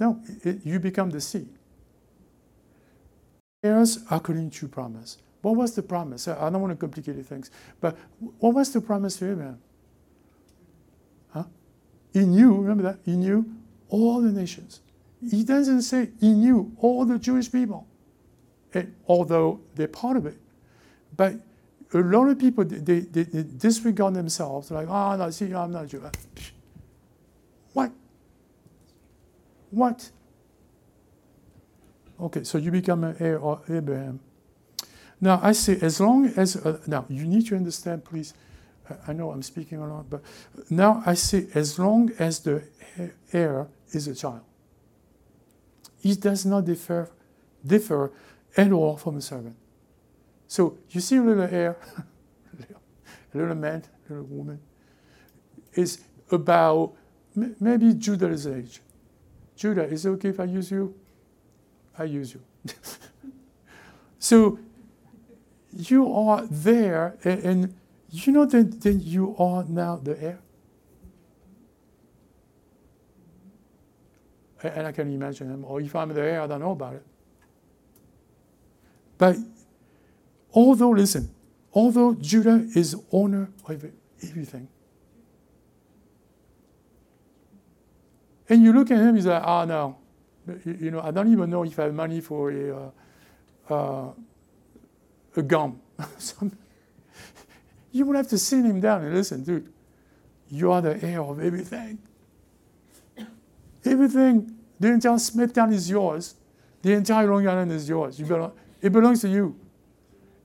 No, 0.00 0.20
it, 0.42 0.66
you 0.66 0.80
become 0.80 1.10
the 1.10 1.20
seed. 1.20 1.48
Heirs 3.62 4.00
according 4.10 4.50
to 4.50 4.68
promise. 4.68 5.18
What 5.40 5.56
was 5.56 5.74
the 5.74 5.82
promise? 5.82 6.26
I 6.28 6.50
don't 6.50 6.60
want 6.60 6.72
to 6.72 6.76
complicate 6.76 7.24
things, 7.24 7.50
but 7.80 7.96
what 8.38 8.54
was 8.54 8.72
the 8.72 8.80
promise 8.80 9.16
to 9.18 9.30
Abraham? 9.30 9.60
He 12.12 12.20
knew, 12.20 12.54
remember 12.56 12.82
that? 12.82 12.98
He 13.04 13.16
knew 13.16 13.46
all 13.88 14.20
the 14.20 14.30
nations. 14.30 14.80
He 15.30 15.44
doesn't 15.44 15.82
say 15.82 16.10
he 16.20 16.32
knew 16.32 16.72
all 16.78 17.04
the 17.04 17.18
Jewish 17.18 17.50
people, 17.50 17.86
and 18.74 18.94
although 19.06 19.60
they're 19.74 19.88
part 19.88 20.16
of 20.16 20.26
it. 20.26 20.36
But 21.16 21.36
a 21.94 21.98
lot 21.98 22.28
of 22.28 22.38
people, 22.38 22.64
they, 22.64 23.00
they, 23.00 23.22
they 23.22 23.42
disregard 23.42 24.14
themselves, 24.14 24.70
like, 24.70 24.88
oh, 24.88 25.16
no, 25.16 25.30
see, 25.30 25.54
I'm 25.54 25.72
not 25.72 25.88
Jew. 25.88 26.02
What? 27.72 27.90
What? 29.70 30.10
Okay, 32.20 32.44
so 32.44 32.58
you 32.58 32.70
become 32.70 33.04
an 33.04 33.16
heir 33.18 33.40
of 33.40 33.68
Abraham. 33.70 34.20
Now, 35.20 35.40
I 35.42 35.52
say, 35.52 35.78
as 35.80 36.00
long 36.00 36.26
as, 36.36 36.56
uh, 36.56 36.78
now, 36.86 37.06
you 37.08 37.24
need 37.24 37.46
to 37.46 37.56
understand, 37.56 38.04
please, 38.04 38.34
I 39.06 39.12
know 39.12 39.30
I'm 39.30 39.42
speaking 39.42 39.78
a 39.78 39.86
lot, 39.86 40.10
but 40.10 40.22
now 40.68 41.02
I 41.06 41.14
say, 41.14 41.46
as 41.54 41.78
long 41.78 42.10
as 42.18 42.40
the 42.40 42.62
heir 43.32 43.68
is 43.92 44.08
a 44.08 44.14
child 44.14 44.42
he 46.02 46.16
does 46.16 46.44
not 46.44 46.64
differ, 46.64 47.10
differ 47.64 48.12
at 48.56 48.72
all 48.72 48.96
from 48.96 49.16
a 49.16 49.20
servant. 49.20 49.54
So 50.48 50.78
you 50.90 51.00
see 51.00 51.16
a 51.16 51.22
little 51.22 51.44
heir, 51.44 51.78
a 53.34 53.38
little 53.38 53.54
man, 53.54 53.84
a 54.08 54.12
little 54.12 54.26
woman, 54.26 54.60
is 55.74 56.00
about 56.30 56.94
maybe 57.36 57.94
Judah's 57.94 58.48
age. 58.48 58.80
Judah, 59.54 59.84
is 59.84 60.04
it 60.04 60.08
okay 60.10 60.30
if 60.30 60.40
I 60.40 60.44
use 60.44 60.72
you? 60.72 60.92
I 61.96 62.04
use 62.04 62.34
you. 62.34 62.42
so 64.18 64.58
you 65.72 66.12
are 66.12 66.44
there, 66.46 67.16
and 67.22 67.74
you 68.12 68.32
know 68.32 68.44
that, 68.44 68.80
that 68.82 68.92
you 68.92 69.34
are 69.38 69.64
now 69.64 69.96
the 69.96 70.22
heir. 70.22 70.38
and 74.62 74.86
I 74.86 74.92
can 74.92 75.12
imagine 75.12 75.50
him, 75.50 75.64
or 75.64 75.80
if 75.80 75.94
I'm 75.96 76.10
the 76.10 76.20
heir, 76.20 76.42
I 76.42 76.46
don't 76.46 76.60
know 76.60 76.72
about 76.72 76.94
it. 76.94 77.04
But 79.18 79.36
although, 80.54 80.90
listen, 80.90 81.30
although 81.72 82.14
Judah 82.14 82.66
is 82.74 82.96
owner 83.10 83.50
of 83.66 83.84
everything, 84.22 84.68
and 88.48 88.62
you 88.62 88.72
look 88.72 88.90
at 88.90 88.98
him, 88.98 89.16
he's 89.16 89.26
like, 89.26 89.42
ah, 89.44 89.62
oh, 89.62 89.64
no, 89.64 89.96
you, 90.64 90.90
know, 90.90 91.00
I 91.00 91.10
don't 91.10 91.30
even 91.32 91.50
know 91.50 91.64
if 91.64 91.78
I 91.78 91.84
have 91.84 91.94
money 91.94 92.20
for 92.20 92.50
a, 92.50 92.92
uh, 93.70 93.74
uh, 93.74 94.12
a 95.36 95.42
gum. 95.42 95.80
you 97.92 98.06
would 98.06 98.16
have 98.16 98.28
to 98.28 98.38
sit 98.38 98.64
him 98.64 98.80
down 98.80 99.04
and 99.04 99.14
listen, 99.14 99.44
dude, 99.44 99.70
you 100.48 100.72
are 100.72 100.80
the 100.80 101.02
heir 101.04 101.22
of 101.22 101.40
everything. 101.40 101.98
Everything, 103.84 104.56
the 104.80 104.88
entire 104.88 105.18
Smithtown 105.18 105.72
is 105.72 105.90
yours. 105.90 106.34
The 106.82 106.92
entire 106.92 107.26
Long 107.26 107.46
Island 107.46 107.72
is 107.72 107.88
yours. 107.88 108.18
You 108.18 108.26
belong, 108.26 108.52
it 108.80 108.90
belongs 108.90 109.20
to 109.20 109.28
you. 109.28 109.56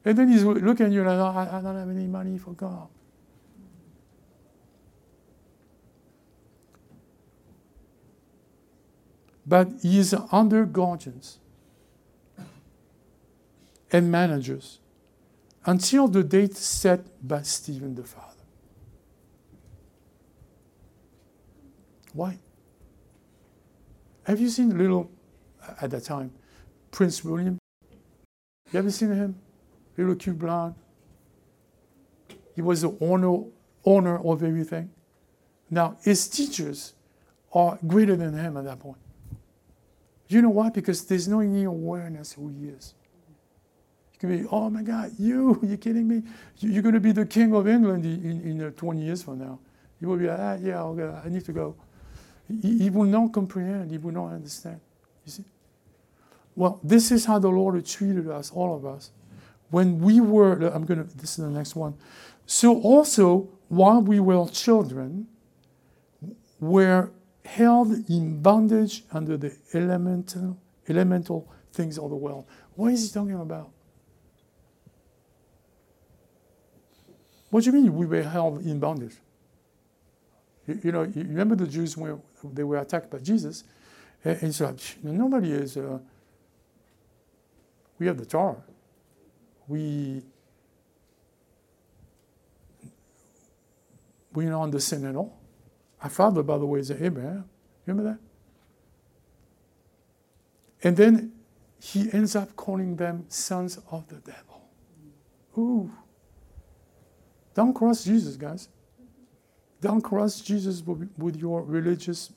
And 0.03 0.17
then 0.17 0.29
he's 0.29 0.43
looking 0.43 0.85
at 0.85 0.91
you 0.91 1.03
like, 1.03 1.17
oh, 1.17 1.33
I, 1.35 1.57
I 1.57 1.61
don't 1.61 1.75
have 1.75 1.89
any 1.89 2.07
money 2.07 2.37
for 2.37 2.51
God. 2.51 2.87
But 9.45 9.69
he 9.81 9.97
is 9.99 10.13
under 10.31 10.65
guardians 10.65 11.39
and 13.91 14.11
managers 14.11 14.79
until 15.67 16.07
the 16.07 16.23
date 16.23 16.55
set 16.55 17.01
by 17.27 17.41
Stephen 17.41 17.93
the 17.93 18.03
father. 18.03 18.25
Why? 22.13 22.39
Have 24.23 24.39
you 24.39 24.49
seen 24.49 24.77
little, 24.77 25.11
uh, 25.61 25.73
at 25.81 25.91
that 25.91 26.05
time, 26.05 26.31
Prince 26.89 27.23
William? 27.23 27.59
You 28.71 28.79
ever 28.79 28.89
seen 28.89 29.13
him? 29.13 29.35
Little 29.97 30.15
cute 30.15 30.39
blonde. 30.39 30.75
He 32.55 32.61
was 32.61 32.81
the 32.81 32.97
owner, 33.01 33.43
owner 33.85 34.17
of 34.25 34.43
everything. 34.43 34.89
Now, 35.69 35.97
his 36.01 36.27
teachers 36.27 36.93
are 37.53 37.77
greater 37.85 38.15
than 38.15 38.33
him 38.33 38.57
at 38.57 38.63
that 38.63 38.79
point. 38.79 38.97
You 40.29 40.41
know 40.41 40.49
why? 40.49 40.69
Because 40.69 41.05
there's 41.05 41.27
no 41.27 41.41
any 41.41 41.65
awareness 41.65 42.33
who 42.33 42.47
he 42.47 42.69
is. 42.69 42.93
You 44.19 44.27
can 44.27 44.43
be, 44.43 44.47
oh 44.51 44.69
my 44.69 44.81
God, 44.81 45.11
you, 45.19 45.59
you 45.63 45.77
kidding 45.77 46.07
me? 46.07 46.23
You're 46.57 46.81
going 46.81 46.95
to 46.95 46.99
be 46.99 47.11
the 47.11 47.25
king 47.25 47.53
of 47.55 47.67
England 47.67 48.05
in, 48.05 48.41
in, 48.41 48.61
in 48.61 48.71
20 48.71 49.01
years 49.01 49.23
from 49.23 49.39
now. 49.39 49.59
You 49.99 50.09
will 50.09 50.17
be 50.17 50.27
like, 50.27 50.39
ah, 50.39 50.57
yeah, 50.61 50.83
okay, 50.83 51.21
I 51.25 51.29
need 51.29 51.45
to 51.45 51.51
go. 51.51 51.75
He, 52.61 52.79
he 52.79 52.89
will 52.89 53.05
not 53.05 53.33
comprehend, 53.33 53.91
he 53.91 53.97
will 53.97 54.13
not 54.13 54.27
understand. 54.33 54.79
You 55.25 55.31
see? 55.31 55.43
Well, 56.55 56.79
this 56.83 57.11
is 57.11 57.25
how 57.25 57.39
the 57.39 57.49
Lord 57.49 57.85
treated 57.85 58.29
us, 58.29 58.51
all 58.51 58.75
of 58.75 58.85
us. 58.85 59.11
When 59.69 59.99
we 59.99 60.21
were, 60.21 60.53
I'm 60.67 60.85
going 60.85 61.05
to, 61.05 61.17
this 61.17 61.37
is 61.37 61.45
the 61.45 61.49
next 61.49 61.75
one. 61.75 61.95
So 62.45 62.81
also, 62.81 63.49
while 63.67 64.01
we 64.01 64.19
were 64.19 64.47
children, 64.47 65.27
were 66.59 67.11
held 67.45 68.09
in 68.09 68.41
bondage 68.41 69.03
under 69.11 69.37
the 69.37 69.55
elemental, 69.73 70.57
elemental 70.87 71.47
things 71.71 71.97
of 71.97 72.09
the 72.09 72.15
world. 72.15 72.45
What 72.75 72.93
is 72.93 73.07
he 73.07 73.13
talking 73.13 73.39
about? 73.39 73.71
What 77.57 77.63
do 77.63 77.71
you 77.71 77.81
mean 77.81 77.95
we 77.95 78.05
were 78.05 78.21
held 78.21 78.63
in 78.63 78.79
bondage? 78.79 79.15
You, 80.67 80.79
you 80.83 80.91
know, 80.91 81.01
you 81.01 81.23
remember 81.23 81.55
the 81.55 81.65
Jews 81.65 81.97
when 81.97 82.21
they 82.43 82.63
were 82.63 82.77
attacked 82.77 83.09
by 83.09 83.17
Jesus, 83.17 83.63
and 84.23 84.39
he 84.39 84.51
said, 84.51 84.79
nobody 85.01 85.53
is. 85.53 85.75
Uh, 85.75 85.97
we 87.97 88.05
have 88.05 88.19
the 88.19 88.27
Torah. 88.27 88.61
We 89.67 90.21
we 94.33 94.45
don't 94.45 94.61
understand 94.61 95.07
at 95.07 95.15
all. 95.15 95.35
Our 96.03 96.11
father, 96.11 96.43
by 96.43 96.59
the 96.59 96.65
way, 96.67 96.81
is 96.81 96.91
Abraham. 96.91 97.49
Remember 97.87 98.11
that? 98.11 98.19
And 100.83 100.95
then 100.95 101.31
he 101.79 102.07
ends 102.13 102.35
up 102.35 102.55
calling 102.55 102.97
them 102.97 103.25
sons 103.29 103.79
of 103.89 104.07
the 104.09 104.17
devil. 104.17 104.61
Ooh. 105.57 105.91
Don't 107.57 107.73
cross 107.73 108.03
Jesus, 108.03 108.35
guys. 108.35 108.69
Don't 109.81 110.01
cross 110.01 110.41
Jesus 110.41 110.83
with, 110.85 111.35
your 111.37 111.63
religious 111.63 112.31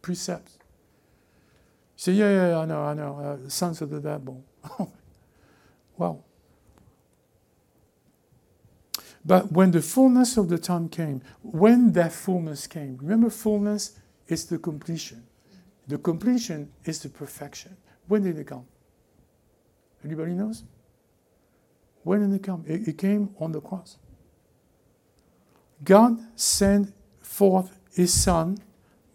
precepts. 0.00 0.52
You 0.52 1.96
say, 1.96 2.12
yeah, 2.12 2.30
yeah, 2.30 2.48
yeah, 2.50 2.58
I 2.58 2.64
know, 2.64 2.80
I 2.80 2.94
know, 2.94 3.18
uh, 3.18 3.48
sons 3.48 3.82
of 3.82 3.90
the 3.90 3.98
devil. 3.98 4.44
well, 5.96 6.24
but 9.24 9.50
when 9.50 9.72
the 9.72 9.82
fullness 9.82 10.36
of 10.36 10.48
the 10.48 10.58
time 10.58 10.88
came, 10.88 11.20
when 11.42 11.90
that 11.94 12.12
fullness 12.12 12.68
came, 12.68 12.98
remember, 12.98 13.30
fullness 13.30 13.98
is 14.28 14.46
the 14.46 14.58
completion. 14.58 15.24
The 15.88 15.98
completion 15.98 16.70
is 16.84 17.00
the 17.00 17.08
perfection. 17.08 17.76
When 18.06 18.22
did 18.22 18.38
it 18.38 18.46
come? 18.46 18.64
Anybody 20.04 20.34
knows? 20.34 20.62
When 22.02 22.28
did 22.28 22.36
it 22.36 22.42
come? 22.42 22.64
It, 22.66 22.98
came 22.98 23.34
on 23.38 23.52
the 23.52 23.60
cross. 23.60 23.98
God 25.84 26.18
sent 26.36 26.92
forth 27.20 27.78
his 27.94 28.12
son, 28.12 28.58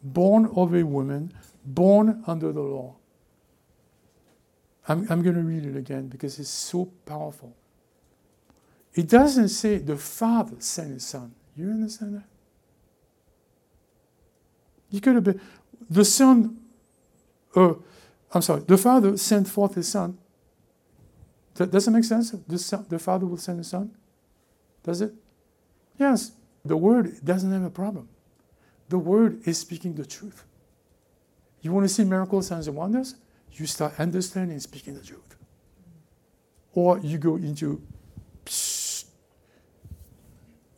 born 0.02 0.46
of 0.56 0.74
a 0.74 0.84
woman, 0.84 1.34
born 1.66 2.24
under 2.28 2.52
the 2.52 2.62
law. 2.62 2.96
I'm, 4.88 5.06
I'm 5.10 5.22
going 5.22 5.36
to 5.36 5.42
read 5.42 5.66
it 5.66 5.76
again 5.76 6.08
because 6.08 6.40
it's 6.40 6.50
so 6.50 6.86
powerful. 7.06 7.56
It 8.94 9.10
doesn't 9.10 9.50
say 9.50 9.78
the 9.78 9.98
Father 9.98 10.56
sent 10.60 10.94
his 10.94 11.06
Son. 11.06 11.34
You 11.56 11.70
understand 11.70 12.16
that? 12.16 12.24
He 14.90 15.00
could 15.00 15.16
have 15.16 15.24
been 15.24 15.42
the 15.90 16.06
Son. 16.06 16.58
Uh, 17.56 17.74
I'm 18.34 18.42
sorry. 18.42 18.62
The 18.62 18.78
Father 18.78 19.18
sent 19.18 19.50
forth 19.50 19.76
his 19.76 19.88
Son. 19.90 20.18
That 21.58 21.72
doesn't 21.72 21.94
make 21.94 22.04
sense. 22.04 22.32
The, 22.32 22.58
son, 22.58 22.86
the 22.90 23.00
Father 23.00 23.26
will 23.26 23.38
send 23.38 23.60
his 23.60 23.68
Son. 23.68 23.92
Does 24.84 25.02
it? 25.02 25.14
Yes. 26.00 26.32
The 26.64 26.78
Word 26.78 27.24
doesn't 27.24 27.52
have 27.52 27.64
a 27.64 27.70
problem. 27.70 28.10
The 28.90 28.98
Word 28.98 29.46
is 29.46 29.58
speaking 29.58 29.96
the 29.96 30.06
truth. 30.06 30.46
You 31.62 31.72
want 31.72 31.88
to 31.88 31.94
see 31.94 32.04
miracles, 32.04 32.48
signs, 32.48 32.68
and 32.68 32.78
wonders? 32.78 33.16
You 33.52 33.66
start 33.66 34.00
understanding 34.00 34.54
and 34.54 34.62
speaking 34.62 34.94
the 34.94 35.02
truth. 35.02 35.36
Or 36.74 37.00
you 37.00 37.18
go 37.18 37.36
into 37.36 37.82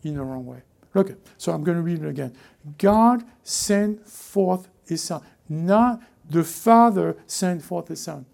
in 0.04 0.16
the 0.16 0.24
wrong 0.24 0.46
way. 0.46 0.62
Okay, 0.96 1.16
so 1.38 1.52
I'm 1.52 1.64
going 1.64 1.78
to 1.78 1.84
read 1.84 2.02
it 2.02 2.08
again. 2.08 2.34
God 2.78 3.24
sent 3.44 4.08
forth 4.08 4.70
his 4.88 5.04
son. 5.04 5.22
Not 5.48 6.02
the 6.28 6.44
Father 6.44 7.18
sent 7.28 7.64
forth 7.64 7.90
his 7.90 8.02
son. 8.02 8.26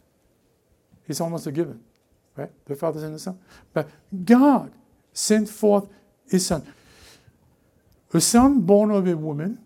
It's 1.08 1.20
almost 1.20 1.48
a 1.48 1.52
given, 1.52 1.82
right? 2.36 2.52
The 2.66 2.76
Father 2.76 3.00
sent 3.00 3.14
the 3.14 3.20
Son. 3.20 3.40
But 3.74 3.90
God 4.24 4.72
sent 5.14 5.50
forth 5.50 5.88
his 6.30 6.46
son. 6.46 6.66
A 8.14 8.22
son 8.22 8.62
born 8.62 8.92
of 8.92 9.08
a 9.08 9.16
woman. 9.18 9.60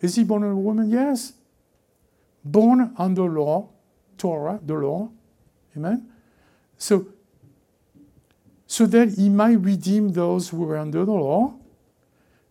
Is 0.00 0.16
he 0.16 0.24
born 0.24 0.42
of 0.42 0.52
a 0.52 0.56
woman? 0.56 0.90
Yes. 0.90 1.34
Born 2.44 2.94
under 2.96 3.24
law, 3.24 3.68
Torah, 4.16 4.58
the 4.64 4.74
law. 4.74 5.10
Amen? 5.76 6.08
So 6.78 7.08
so 8.68 8.84
that 8.84 9.14
he 9.14 9.30
might 9.30 9.58
redeem 9.60 10.10
those 10.10 10.50
who 10.50 10.58
were 10.58 10.76
under 10.76 11.04
the 11.04 11.12
law, 11.12 11.54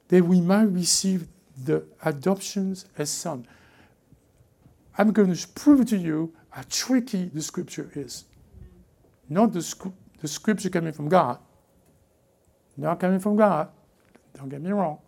that 0.08 0.26
we 0.26 0.42
might 0.42 0.64
receive 0.64 1.28
the 1.64 1.86
adoptions 2.04 2.88
as 2.98 3.12
sons. 3.12 3.46
I'm 4.98 5.12
going 5.12 5.34
to 5.34 5.48
prove 5.50 5.86
to 5.90 5.98
you 5.98 6.34
how 6.50 6.64
tricky 6.70 7.26
the 7.26 7.44
scripture 7.44 7.92
is. 7.94 8.26
Not 9.30 9.54
the, 9.54 9.92
the 10.22 10.28
scripture 10.28 10.70
coming 10.70 10.94
from 10.94 11.10
God, 11.10 11.40
not 12.76 13.00
coming 13.00 13.20
from 13.20 13.36
God. 13.36 13.70
Don't 14.36 14.50
get 14.50 14.62
me 14.62 14.72
wrong. 14.72 15.00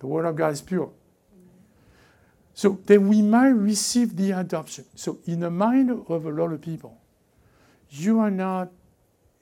The 0.00 0.06
word 0.06 0.26
of 0.26 0.36
God 0.36 0.52
is 0.52 0.60
pure. 0.60 0.90
So 2.52 2.78
that 2.86 3.00
we 3.00 3.22
might 3.22 3.48
receive 3.48 4.16
the 4.16 4.32
adoption. 4.32 4.84
So, 4.94 5.18
in 5.24 5.40
the 5.40 5.50
mind 5.50 5.90
of 5.90 6.24
a 6.26 6.30
lot 6.30 6.52
of 6.52 6.60
people, 6.60 7.00
you 7.90 8.18
are 8.18 8.30
not 8.30 8.70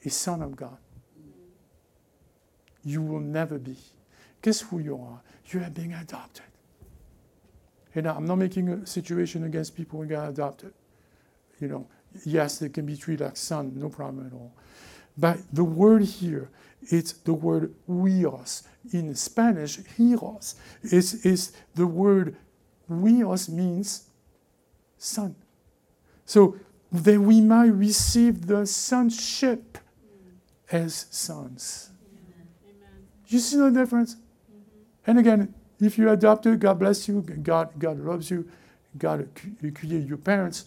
a 0.04 0.10
son 0.10 0.42
of 0.42 0.54
God. 0.54 0.76
You 2.84 3.02
will 3.02 3.20
never 3.20 3.58
be. 3.58 3.76
Guess 4.42 4.60
who 4.60 4.78
you 4.78 4.96
are? 4.96 5.20
You 5.46 5.62
are 5.62 5.70
being 5.70 5.94
adopted. 5.94 6.44
And 7.94 8.06
I'm 8.06 8.26
not 8.26 8.36
making 8.36 8.68
a 8.68 8.86
situation 8.86 9.44
against 9.44 9.74
people 9.74 10.00
who 10.00 10.06
got 10.06 10.28
adopted. 10.28 10.72
You 11.60 11.68
know, 11.68 11.86
yes, 12.24 12.58
they 12.58 12.68
can 12.68 12.86
be 12.86 12.96
treated 12.96 13.24
like 13.24 13.36
son, 13.36 13.72
no 13.76 13.88
problem 13.88 14.26
at 14.26 14.32
all. 14.32 14.52
But 15.16 15.38
the 15.52 15.64
word 15.64 16.02
here, 16.02 16.50
it's 16.82 17.12
the 17.12 17.34
word 17.34 17.74
huios. 17.88 18.62
In 18.92 19.14
Spanish, 19.14 19.78
hijos 19.98 20.54
is, 20.82 21.26
is 21.26 21.52
the 21.74 21.86
word 21.86 22.36
huios 22.90 23.48
means 23.48 24.08
son. 24.96 25.34
So 26.24 26.56
that 26.92 27.20
we 27.20 27.40
might 27.40 27.66
receive 27.66 28.46
the 28.46 28.66
sonship 28.66 29.78
as 30.70 31.06
sons. 31.10 31.90
Amen. 32.70 33.08
You 33.26 33.38
see 33.38 33.56
the 33.56 33.70
difference? 33.70 34.14
Mm-hmm. 34.14 35.10
And 35.10 35.18
again, 35.18 35.54
if 35.80 35.98
you 35.98 36.10
adopted, 36.10 36.60
God 36.60 36.78
bless 36.78 37.08
you, 37.08 37.22
God, 37.22 37.70
God 37.78 37.98
loves 37.98 38.30
you, 38.30 38.48
God 38.96 39.28
created 39.74 40.08
your 40.08 40.18
parents, 40.18 40.66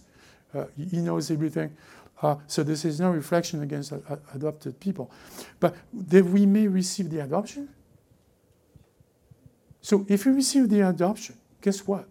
uh, 0.53 0.65
He 0.75 0.97
knows 0.97 1.31
everything. 1.31 1.75
Uh, 2.21 2.35
so 2.47 2.63
this 2.63 2.85
is 2.85 2.99
no 2.99 3.11
reflection 3.11 3.63
against 3.63 3.93
uh, 3.93 3.97
adopted 4.33 4.79
people. 4.79 5.11
But 5.59 5.75
that 5.93 6.23
we 6.23 6.45
may 6.45 6.67
receive 6.67 7.09
the 7.09 7.19
adoption. 7.19 7.69
So 9.81 10.05
if 10.07 10.25
we 10.25 10.31
receive 10.33 10.69
the 10.69 10.87
adoption, 10.87 11.37
guess 11.61 11.87
what? 11.87 12.07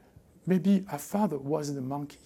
Maybe 0.46 0.84
our 0.90 0.98
father 0.98 1.38
was 1.38 1.72
the 1.72 1.80
monkey. 1.80 2.18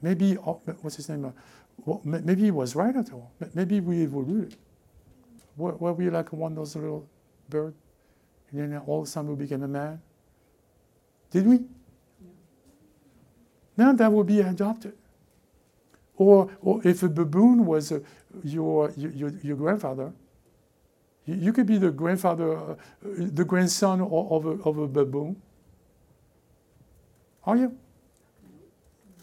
Maybe, 0.00 0.38
oh, 0.38 0.60
what's 0.82 0.96
his 0.96 1.08
name? 1.08 1.32
well, 1.84 2.00
maybe 2.04 2.42
he 2.42 2.50
was 2.50 2.76
right 2.76 2.94
at 2.94 3.12
all. 3.12 3.32
Maybe 3.54 3.80
we 3.80 4.02
evolved. 4.02 4.56
Were, 5.56 5.72
were 5.72 5.92
we 5.92 6.10
like 6.10 6.32
one 6.32 6.52
of 6.52 6.56
those 6.56 6.76
little 6.76 7.08
birds? 7.48 7.76
And 8.50 8.72
then 8.72 8.78
all 8.86 9.00
of 9.00 9.08
a 9.08 9.10
sudden 9.10 9.30
we 9.30 9.36
became 9.36 9.62
a 9.64 9.68
man? 9.68 10.00
Did 11.30 11.46
we? 11.46 11.60
Now 13.76 13.92
that 13.92 14.10
would 14.12 14.26
be 14.26 14.40
adopted. 14.40 14.94
Or, 16.16 16.50
or 16.60 16.80
if 16.86 17.02
a 17.02 17.08
baboon 17.08 17.66
was 17.66 17.90
uh, 17.90 18.00
your, 18.44 18.92
your, 18.96 19.30
your 19.42 19.56
grandfather, 19.56 20.12
you, 21.26 21.52
could 21.52 21.66
be 21.66 21.78
the 21.78 21.90
grandfather, 21.90 22.56
uh, 22.56 22.74
the 23.02 23.44
grandson 23.44 24.00
of, 24.00 24.46
a, 24.46 24.50
of 24.62 24.78
a 24.78 24.86
baboon. 24.86 25.40
Are 27.44 27.56
you? 27.56 27.76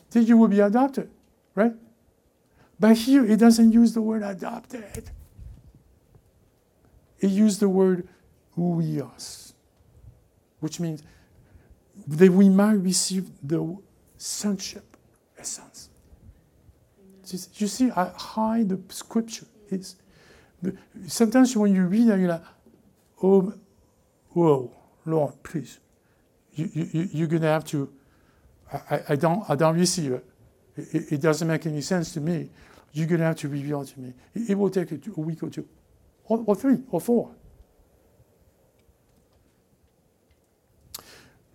Then 0.09 0.25
you 0.25 0.35
will 0.35 0.47
be 0.47 0.59
adopted, 0.59 1.09
right? 1.55 1.73
But 2.79 2.97
here 2.97 3.25
it 3.25 3.37
doesn't 3.37 3.71
use 3.71 3.93
the 3.93 4.01
word 4.01 4.23
adopted. 4.23 5.11
It 7.19 7.29
used 7.29 7.59
the 7.59 7.69
word 7.69 8.07
huios, 8.57 9.53
which 10.59 10.79
means 10.79 11.03
that 12.07 12.31
we 12.31 12.49
might 12.49 12.73
receive 12.73 13.29
the 13.43 13.77
sonship 14.21 14.97
sons. 15.41 15.89
You 17.55 17.67
see 17.67 17.89
how 17.89 18.13
high 18.15 18.63
the 18.63 18.79
scripture 18.89 19.47
is. 19.69 19.95
Sometimes 21.07 21.55
when 21.55 21.73
you 21.73 21.85
read 21.85 22.09
it, 22.09 22.19
you're 22.19 22.29
like, 22.29 22.43
oh, 23.23 23.53
whoa, 24.29 24.71
Lord, 25.05 25.33
please. 25.41 25.79
You, 26.53 26.69
you, 26.73 27.09
you're 27.11 27.27
going 27.27 27.41
to 27.41 27.47
have 27.47 27.65
to, 27.65 27.91
I, 28.71 29.01
I, 29.09 29.15
don't, 29.15 29.49
I 29.49 29.55
don't 29.55 29.77
receive 29.77 30.11
it. 30.11 30.25
it. 30.75 31.13
It 31.13 31.21
doesn't 31.21 31.47
make 31.47 31.65
any 31.65 31.81
sense 31.81 32.13
to 32.13 32.21
me 32.21 32.49
you're 32.93 33.07
going 33.07 33.19
to 33.19 33.25
have 33.25 33.37
to 33.37 33.47
reveal 33.49 33.85
to 33.85 33.99
me. 33.99 34.13
It, 34.33 34.57
will 34.57 34.69
take 34.69 34.91
a 34.91 34.95
week 35.19 35.43
or 35.43 35.49
two, 35.49 35.67
or, 36.25 36.43
or 36.45 36.55
three, 36.55 36.79
or 36.89 36.99
four. 36.99 37.31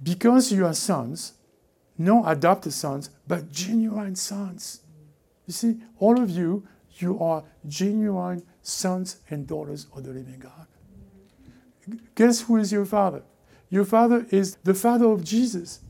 Because 0.02 0.52
you 0.52 0.66
are 0.66 0.74
sons, 0.74 1.34
no 1.98 2.26
adopted 2.26 2.72
sons, 2.72 3.10
but 3.26 3.50
genuine 3.50 4.16
sons. 4.16 4.80
You 5.46 5.52
see, 5.52 5.76
all 5.98 6.20
of 6.20 6.30
you, 6.30 6.66
you 6.98 7.22
are 7.22 7.44
genuine 7.66 8.42
sons 8.62 9.18
and 9.30 9.46
daughters 9.46 9.86
of 9.94 10.04
the 10.04 10.10
living 10.10 10.38
God. 10.38 10.66
Guess 12.14 12.42
who 12.42 12.56
is 12.56 12.72
your 12.72 12.84
father? 12.84 13.22
Your 13.70 13.84
father 13.84 14.26
is 14.30 14.56
the 14.64 14.74
father 14.74 15.06
of 15.06 15.24
Jesus. 15.24 15.80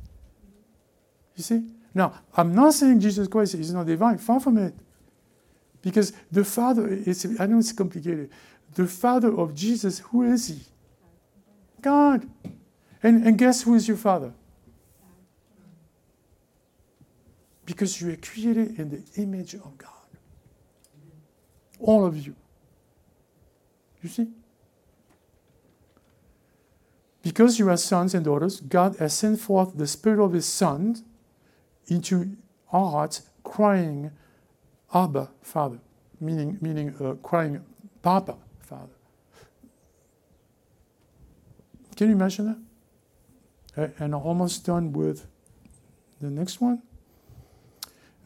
You 1.36 1.42
see? 1.42 1.62
Now, 1.94 2.14
I'm 2.36 2.54
not 2.54 2.74
saying 2.74 3.00
Jesus 3.00 3.28
Christ 3.28 3.54
is 3.54 3.72
not 3.72 3.86
divine, 3.86 4.18
far 4.18 4.40
from 4.40 4.58
it. 4.58 4.74
Because 5.80 6.12
the 6.30 6.44
father, 6.44 6.86
is, 6.88 7.36
I 7.38 7.46
know 7.46 7.58
it's 7.58 7.72
complicated. 7.72 8.30
The 8.74 8.86
father 8.86 9.34
of 9.34 9.54
Jesus, 9.54 10.00
who 10.00 10.22
is 10.22 10.48
he? 10.48 10.60
God. 11.80 12.28
And, 13.02 13.26
and 13.26 13.38
guess 13.38 13.62
who 13.62 13.74
is 13.74 13.86
your 13.86 13.96
father? 13.96 14.32
Because 17.66 18.00
you 18.00 18.12
are 18.12 18.16
created 18.16 18.78
in 18.78 18.88
the 18.88 19.02
image 19.20 19.54
of 19.54 19.76
God. 19.76 19.90
All 21.78 22.06
of 22.06 22.16
you. 22.16 22.34
You 24.02 24.08
see? 24.08 24.28
because 27.26 27.58
you 27.58 27.68
are 27.68 27.76
sons 27.76 28.14
and 28.14 28.24
daughters, 28.24 28.60
God 28.60 28.98
has 29.00 29.12
sent 29.12 29.40
forth 29.40 29.76
the 29.76 29.88
Spirit 29.88 30.24
of 30.24 30.32
His 30.32 30.46
Son 30.46 31.04
into 31.88 32.36
our 32.72 32.88
hearts, 32.92 33.22
crying, 33.42 34.12
Abba, 34.94 35.30
Father, 35.42 35.80
meaning, 36.20 36.56
meaning 36.60 36.94
uh, 37.00 37.14
crying, 37.14 37.64
Papa, 38.00 38.36
Father. 38.60 38.92
Can 41.96 42.10
you 42.10 42.12
imagine 42.12 42.64
that? 43.74 43.94
And 43.98 44.14
I'm 44.14 44.22
almost 44.22 44.64
done 44.64 44.92
with 44.92 45.26
the 46.20 46.30
next 46.30 46.60
one. 46.60 46.80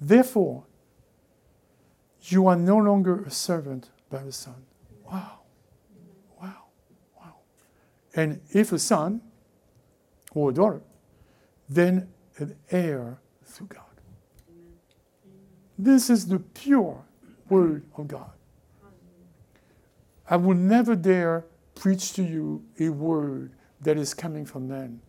Therefore, 0.01 0.65
you 2.23 2.47
are 2.47 2.57
no 2.57 2.77
longer 2.77 3.23
a 3.25 3.31
servant, 3.31 3.91
but 4.09 4.23
a 4.23 4.33
son. 4.33 4.65
Wow. 5.05 5.41
Wow. 6.41 6.65
Wow. 7.17 7.35
And 8.15 8.41
if 8.51 8.73
a 8.73 8.79
son 8.79 9.21
or 10.33 10.51
a 10.51 10.55
daughter, 10.55 10.83
then 11.69 12.09
an 12.39 12.57
heir 12.71 13.19
through 13.45 13.69
God. 13.69 13.85
This 15.79 16.11
is 16.11 16.27
the 16.27 16.39
pure 16.39 17.05
word 17.49 17.85
of 17.97 18.09
God. 18.09 18.33
I 20.29 20.37
will 20.37 20.55
never 20.57 20.95
dare 20.95 21.47
preach 21.75 22.13
to 22.13 22.23
you 22.23 22.65
a 22.79 22.91
word 22.91 23.53
that 23.81 23.97
is 23.97 24.15
coming 24.15 24.45
from 24.45 24.69
men. 24.69 25.01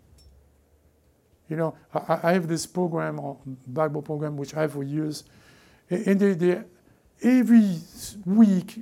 You 1.52 1.58
know, 1.58 1.76
I, 1.94 2.20
I 2.24 2.32
have 2.32 2.48
this 2.48 2.66
program, 2.66 3.20
or 3.20 3.38
Bible 3.68 4.02
program, 4.02 4.38
which 4.38 4.56
I 4.56 4.62
have 4.62 4.72
for 4.72 4.84
years, 4.84 5.26
and 5.90 6.18
they, 6.18 6.32
they 6.32 6.64
every 7.22 7.76
week, 8.26 8.80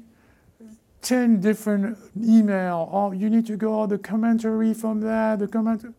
10 1.02 1.42
different 1.42 1.98
email. 2.24 2.88
Oh, 2.92 3.12
you 3.12 3.28
need 3.28 3.48
to 3.48 3.58
go, 3.58 3.88
the 3.88 3.98
commentary 3.98 4.76
from 4.76 5.02
that, 5.02 5.40
the 5.40 5.48
commentary. 5.48 5.94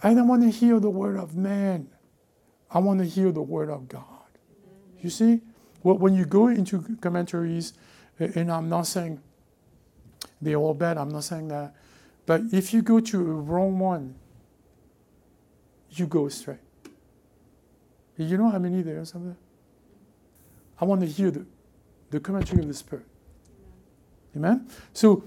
I 0.00 0.14
don't 0.14 0.28
want 0.28 0.42
to 0.42 0.50
hear 0.50 0.78
the 0.78 0.90
word 0.90 1.16
of 1.16 1.34
man. 1.34 1.88
I 2.70 2.78
want 2.78 3.00
to 3.00 3.04
hear 3.04 3.32
the 3.32 3.42
word 3.42 3.70
of 3.70 3.88
God. 3.88 4.04
You 5.00 5.10
see? 5.10 5.40
Well, 5.82 5.98
when 5.98 6.14
you 6.14 6.24
go 6.24 6.46
into 6.46 6.96
commentaries, 7.00 7.72
and 8.20 8.48
I'm 8.48 8.68
not 8.68 8.86
saying 8.86 9.20
they're 10.40 10.54
all 10.54 10.72
bad, 10.72 10.98
I'm 10.98 11.10
not 11.10 11.24
saying 11.24 11.48
that. 11.48 11.74
But 12.26 12.42
if 12.52 12.72
you 12.72 12.80
go 12.80 13.00
to 13.00 13.18
a 13.18 13.34
wrong 13.34 13.80
one, 13.80 14.14
you 15.98 16.06
go 16.06 16.26
astray. 16.26 16.58
You 18.16 18.38
know 18.38 18.50
how 18.50 18.58
many 18.58 18.82
there 18.82 19.00
are? 19.00 19.04
Some 19.04 19.36
I 20.80 20.84
want 20.84 21.00
to 21.00 21.06
hear 21.06 21.30
the, 21.30 21.46
the 22.10 22.20
commentary 22.20 22.62
of 22.62 22.68
the 22.68 22.74
Spirit. 22.74 23.06
Amen? 24.36 24.68
So, 24.92 25.24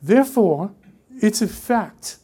therefore, 0.00 0.72
it's 1.10 1.42
a 1.42 1.48
fact. 1.48 2.18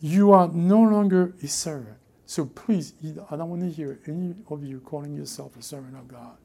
You 0.00 0.32
are 0.32 0.48
no 0.48 0.80
longer 0.80 1.34
a 1.42 1.46
servant. 1.46 1.96
So 2.26 2.46
please, 2.46 2.94
I 3.30 3.36
don't 3.36 3.50
want 3.50 3.62
to 3.62 3.70
hear 3.70 4.00
any 4.06 4.34
of 4.48 4.64
you 4.64 4.80
calling 4.80 5.14
yourself 5.14 5.56
a 5.56 5.62
servant 5.62 5.96
of 5.96 6.08
God. 6.08 6.36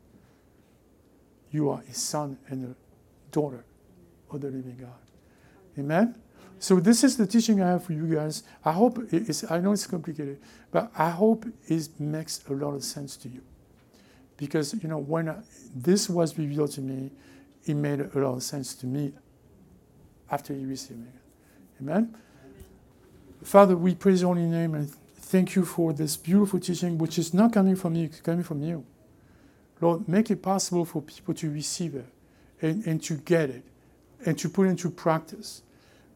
You 1.51 1.69
are 1.69 1.81
a 1.89 1.93
son 1.93 2.37
and 2.49 2.65
a 2.65 2.75
daughter 3.31 3.63
of 4.29 4.41
the 4.41 4.47
living 4.47 4.77
God. 4.79 5.79
Amen? 5.79 6.15
So 6.59 6.79
this 6.79 7.03
is 7.03 7.17
the 7.17 7.27
teaching 7.27 7.61
I 7.61 7.69
have 7.69 7.83
for 7.83 7.93
you 7.93 8.07
guys. 8.15 8.43
I 8.65 8.71
hope 8.71 8.99
it's, 9.11 9.49
I 9.49 9.59
know 9.59 9.73
it's 9.73 9.85
complicated, 9.85 10.39
but 10.71 10.91
I 10.97 11.09
hope 11.09 11.45
it 11.67 11.89
makes 11.99 12.43
a 12.49 12.53
lot 12.53 12.73
of 12.73 12.83
sense 12.83 13.15
to 13.17 13.29
you. 13.29 13.41
Because, 14.37 14.73
you 14.81 14.89
know, 14.89 14.97
when 14.97 15.29
I, 15.29 15.37
this 15.75 16.09
was 16.09 16.37
revealed 16.37 16.71
to 16.71 16.81
me, 16.81 17.11
it 17.65 17.75
made 17.75 17.99
a 17.99 18.19
lot 18.19 18.35
of 18.35 18.43
sense 18.43 18.73
to 18.75 18.87
me 18.87 19.13
after 20.31 20.53
you 20.53 20.67
received 20.67 21.05
it. 21.07 21.81
Amen? 21.81 22.15
Father, 23.43 23.75
we 23.75 23.95
praise 23.95 24.21
your 24.21 24.33
holy 24.33 24.47
name 24.47 24.75
and 24.75 24.89
thank 24.89 25.55
you 25.55 25.63
for 25.63 25.93
this 25.93 26.17
beautiful 26.17 26.59
teaching, 26.59 26.97
which 26.97 27.19
is 27.19 27.33
not 27.33 27.53
coming 27.53 27.75
from 27.75 27.93
me, 27.93 28.05
it's 28.05 28.21
coming 28.21 28.43
from 28.43 28.63
you. 28.63 28.85
Lord, 29.79 30.07
make 30.07 30.31
it 30.31 30.41
possible 30.41 30.85
for 30.85 31.01
people 31.01 31.33
to 31.35 31.51
receive 31.51 31.95
it 31.95 32.07
and, 32.61 32.85
and 32.87 33.03
to 33.03 33.15
get 33.15 33.49
it 33.49 33.63
and 34.25 34.37
to 34.39 34.49
put 34.49 34.65
it 34.67 34.71
into 34.71 34.89
practice. 34.89 35.61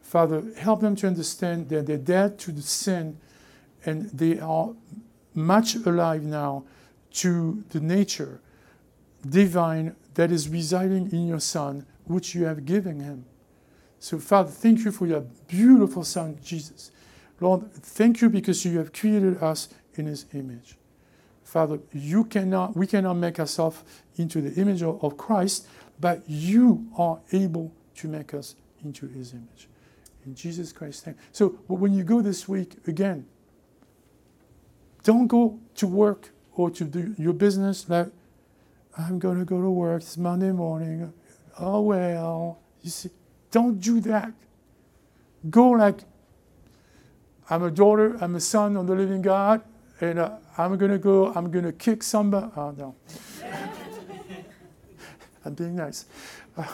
Father, 0.02 0.42
help 0.58 0.80
them 0.80 0.94
to 0.96 1.06
understand 1.06 1.68
that 1.70 1.86
they're 1.86 1.96
dead 1.96 2.38
to 2.40 2.52
the 2.52 2.62
sin 2.62 3.18
and 3.84 4.10
they 4.10 4.38
are 4.38 4.74
much 5.34 5.74
alive 5.74 6.22
now 6.22 6.64
to 7.12 7.64
the 7.70 7.80
nature 7.80 8.40
divine 9.28 9.94
that 10.14 10.30
is 10.30 10.48
residing 10.48 11.10
in 11.12 11.26
your 11.26 11.40
Son, 11.40 11.86
which 12.04 12.34
you 12.34 12.44
have 12.44 12.66
given 12.66 13.00
him. 13.00 13.24
So, 13.98 14.18
Father, 14.18 14.50
thank 14.50 14.84
you 14.84 14.90
for 14.90 15.06
your 15.06 15.20
beautiful 15.46 16.04
Son, 16.04 16.38
Jesus. 16.42 16.90
Lord, 17.40 17.72
thank 17.72 18.20
you 18.20 18.28
because 18.28 18.64
you 18.64 18.78
have 18.78 18.92
created 18.92 19.42
us 19.42 19.68
in 19.94 20.06
his 20.06 20.26
image. 20.34 20.76
Father, 21.44 21.78
you 21.92 22.24
cannot, 22.24 22.76
we 22.76 22.86
cannot 22.86 23.14
make 23.14 23.38
ourselves 23.38 23.82
into 24.16 24.40
the 24.40 24.60
image 24.60 24.82
of, 24.82 25.02
of 25.04 25.16
Christ, 25.16 25.66
but 26.00 26.22
you 26.26 26.86
are 26.96 27.20
able 27.32 27.72
to 27.96 28.08
make 28.08 28.34
us 28.34 28.56
into 28.84 29.06
his 29.06 29.32
image. 29.32 29.68
In 30.24 30.34
Jesus 30.34 30.72
Christ's 30.72 31.06
name. 31.06 31.16
So 31.32 31.50
when 31.66 31.92
you 31.92 32.04
go 32.04 32.20
this 32.20 32.48
week, 32.48 32.76
again, 32.86 33.26
don't 35.02 35.26
go 35.26 35.58
to 35.76 35.86
work 35.86 36.30
or 36.54 36.70
to 36.70 36.84
do 36.84 37.14
your 37.18 37.32
business 37.32 37.88
like, 37.88 38.08
I'm 38.96 39.18
going 39.18 39.38
to 39.38 39.44
go 39.44 39.60
to 39.60 39.70
work. 39.70 40.02
It's 40.02 40.16
Monday 40.16 40.52
morning. 40.52 41.12
Oh, 41.58 41.80
well. 41.80 42.60
You 42.82 42.90
see, 42.90 43.10
don't 43.50 43.80
do 43.80 44.00
that. 44.00 44.32
Go 45.48 45.70
like, 45.70 46.00
I'm 47.50 47.62
a 47.62 47.70
daughter, 47.70 48.16
I'm 48.20 48.34
a 48.34 48.40
son 48.40 48.76
of 48.76 48.86
the 48.86 48.94
living 48.94 49.22
God, 49.22 49.62
and 50.00 50.18
uh, 50.18 50.36
I'm 50.56 50.76
going 50.78 50.90
to 50.90 50.98
go, 50.98 51.32
I'm 51.34 51.50
going 51.50 51.64
to 51.64 51.72
kick 51.72 52.02
somebody. 52.02 52.46
Oh, 52.56 52.70
no. 52.70 52.94
I'm 55.44 55.54
being 55.54 55.76
nice. 55.76 56.04
Uh, 56.56 56.64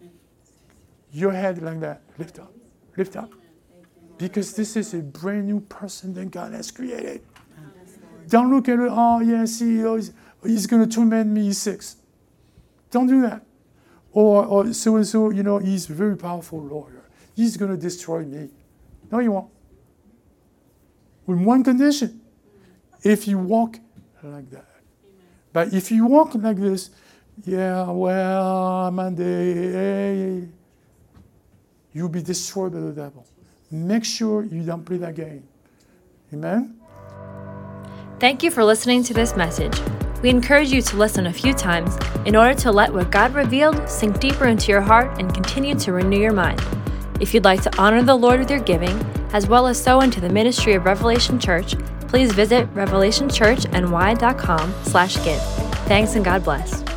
your 1.12 1.32
head 1.32 1.62
like 1.62 1.80
that. 1.80 2.02
Lift 2.18 2.38
up. 2.38 2.55
Lift 2.96 3.16
up. 3.16 3.32
Because 4.18 4.54
this 4.54 4.76
is 4.76 4.94
a 4.94 4.98
brand 4.98 5.46
new 5.46 5.60
person 5.60 6.14
that 6.14 6.30
God 6.30 6.52
has 6.52 6.70
created. 6.70 7.22
Don't 8.28 8.50
look 8.50 8.68
at 8.68 8.78
it, 8.78 8.88
oh, 8.90 9.20
yes, 9.20 9.60
he, 9.60 9.82
he's, 9.82 10.12
he's 10.42 10.66
going 10.66 10.88
to 10.88 10.92
torment 10.92 11.30
me, 11.30 11.44
he's 11.44 11.58
six. 11.58 11.96
Don't 12.90 13.06
do 13.06 13.22
that. 13.22 13.44
Or, 14.12 14.44
or 14.44 14.72
so 14.72 14.96
and 14.96 15.06
so, 15.06 15.30
you 15.30 15.42
know, 15.42 15.58
he's 15.58 15.88
a 15.90 15.92
very 15.92 16.16
powerful 16.16 16.62
lawyer. 16.62 17.04
He's 17.34 17.56
going 17.56 17.70
to 17.70 17.76
destroy 17.76 18.24
me. 18.24 18.48
No, 19.12 19.18
he 19.18 19.28
won't. 19.28 19.50
With 21.26 21.38
one 21.38 21.62
condition 21.62 22.20
if 23.02 23.28
you 23.28 23.38
walk 23.38 23.78
like 24.22 24.50
that. 24.50 24.68
But 25.52 25.72
if 25.72 25.90
you 25.90 26.06
walk 26.06 26.34
like 26.34 26.56
this, 26.56 26.90
yeah, 27.44 27.90
well, 27.90 28.90
Monday, 28.90 29.72
hey, 29.72 30.48
you'll 31.96 32.10
be 32.10 32.22
destroyed 32.22 32.74
by 32.74 32.80
the 32.80 32.92
devil. 32.92 33.26
Make 33.70 34.04
sure 34.04 34.44
you 34.44 34.62
don't 34.62 34.84
play 34.84 34.98
that 34.98 35.14
game. 35.14 35.48
Amen? 36.30 36.78
Thank 38.20 38.42
you 38.42 38.50
for 38.50 38.64
listening 38.64 39.02
to 39.04 39.14
this 39.14 39.34
message. 39.34 39.80
We 40.22 40.28
encourage 40.28 40.70
you 40.70 40.82
to 40.82 40.96
listen 40.96 41.26
a 41.26 41.32
few 41.32 41.54
times 41.54 41.96
in 42.26 42.36
order 42.36 42.52
to 42.60 42.70
let 42.70 42.92
what 42.92 43.10
God 43.10 43.34
revealed 43.34 43.88
sink 43.88 44.20
deeper 44.20 44.46
into 44.46 44.72
your 44.72 44.82
heart 44.82 45.18
and 45.18 45.32
continue 45.32 45.74
to 45.76 45.92
renew 45.92 46.18
your 46.18 46.34
mind. 46.34 46.60
If 47.18 47.32
you'd 47.32 47.44
like 47.44 47.62
to 47.62 47.74
honor 47.80 48.02
the 48.02 48.14
Lord 48.14 48.40
with 48.40 48.50
your 48.50 48.60
giving, 48.60 48.98
as 49.32 49.46
well 49.46 49.66
as 49.66 49.82
sow 49.82 50.00
into 50.00 50.20
the 50.20 50.28
ministry 50.28 50.74
of 50.74 50.84
Revelation 50.84 51.40
Church, 51.40 51.78
please 52.08 52.30
visit 52.30 52.72
revelationchurchny.com 52.74 54.74
slash 54.82 55.14
give. 55.24 55.42
Thanks 55.86 56.14
and 56.14 56.24
God 56.24 56.44
bless. 56.44 56.95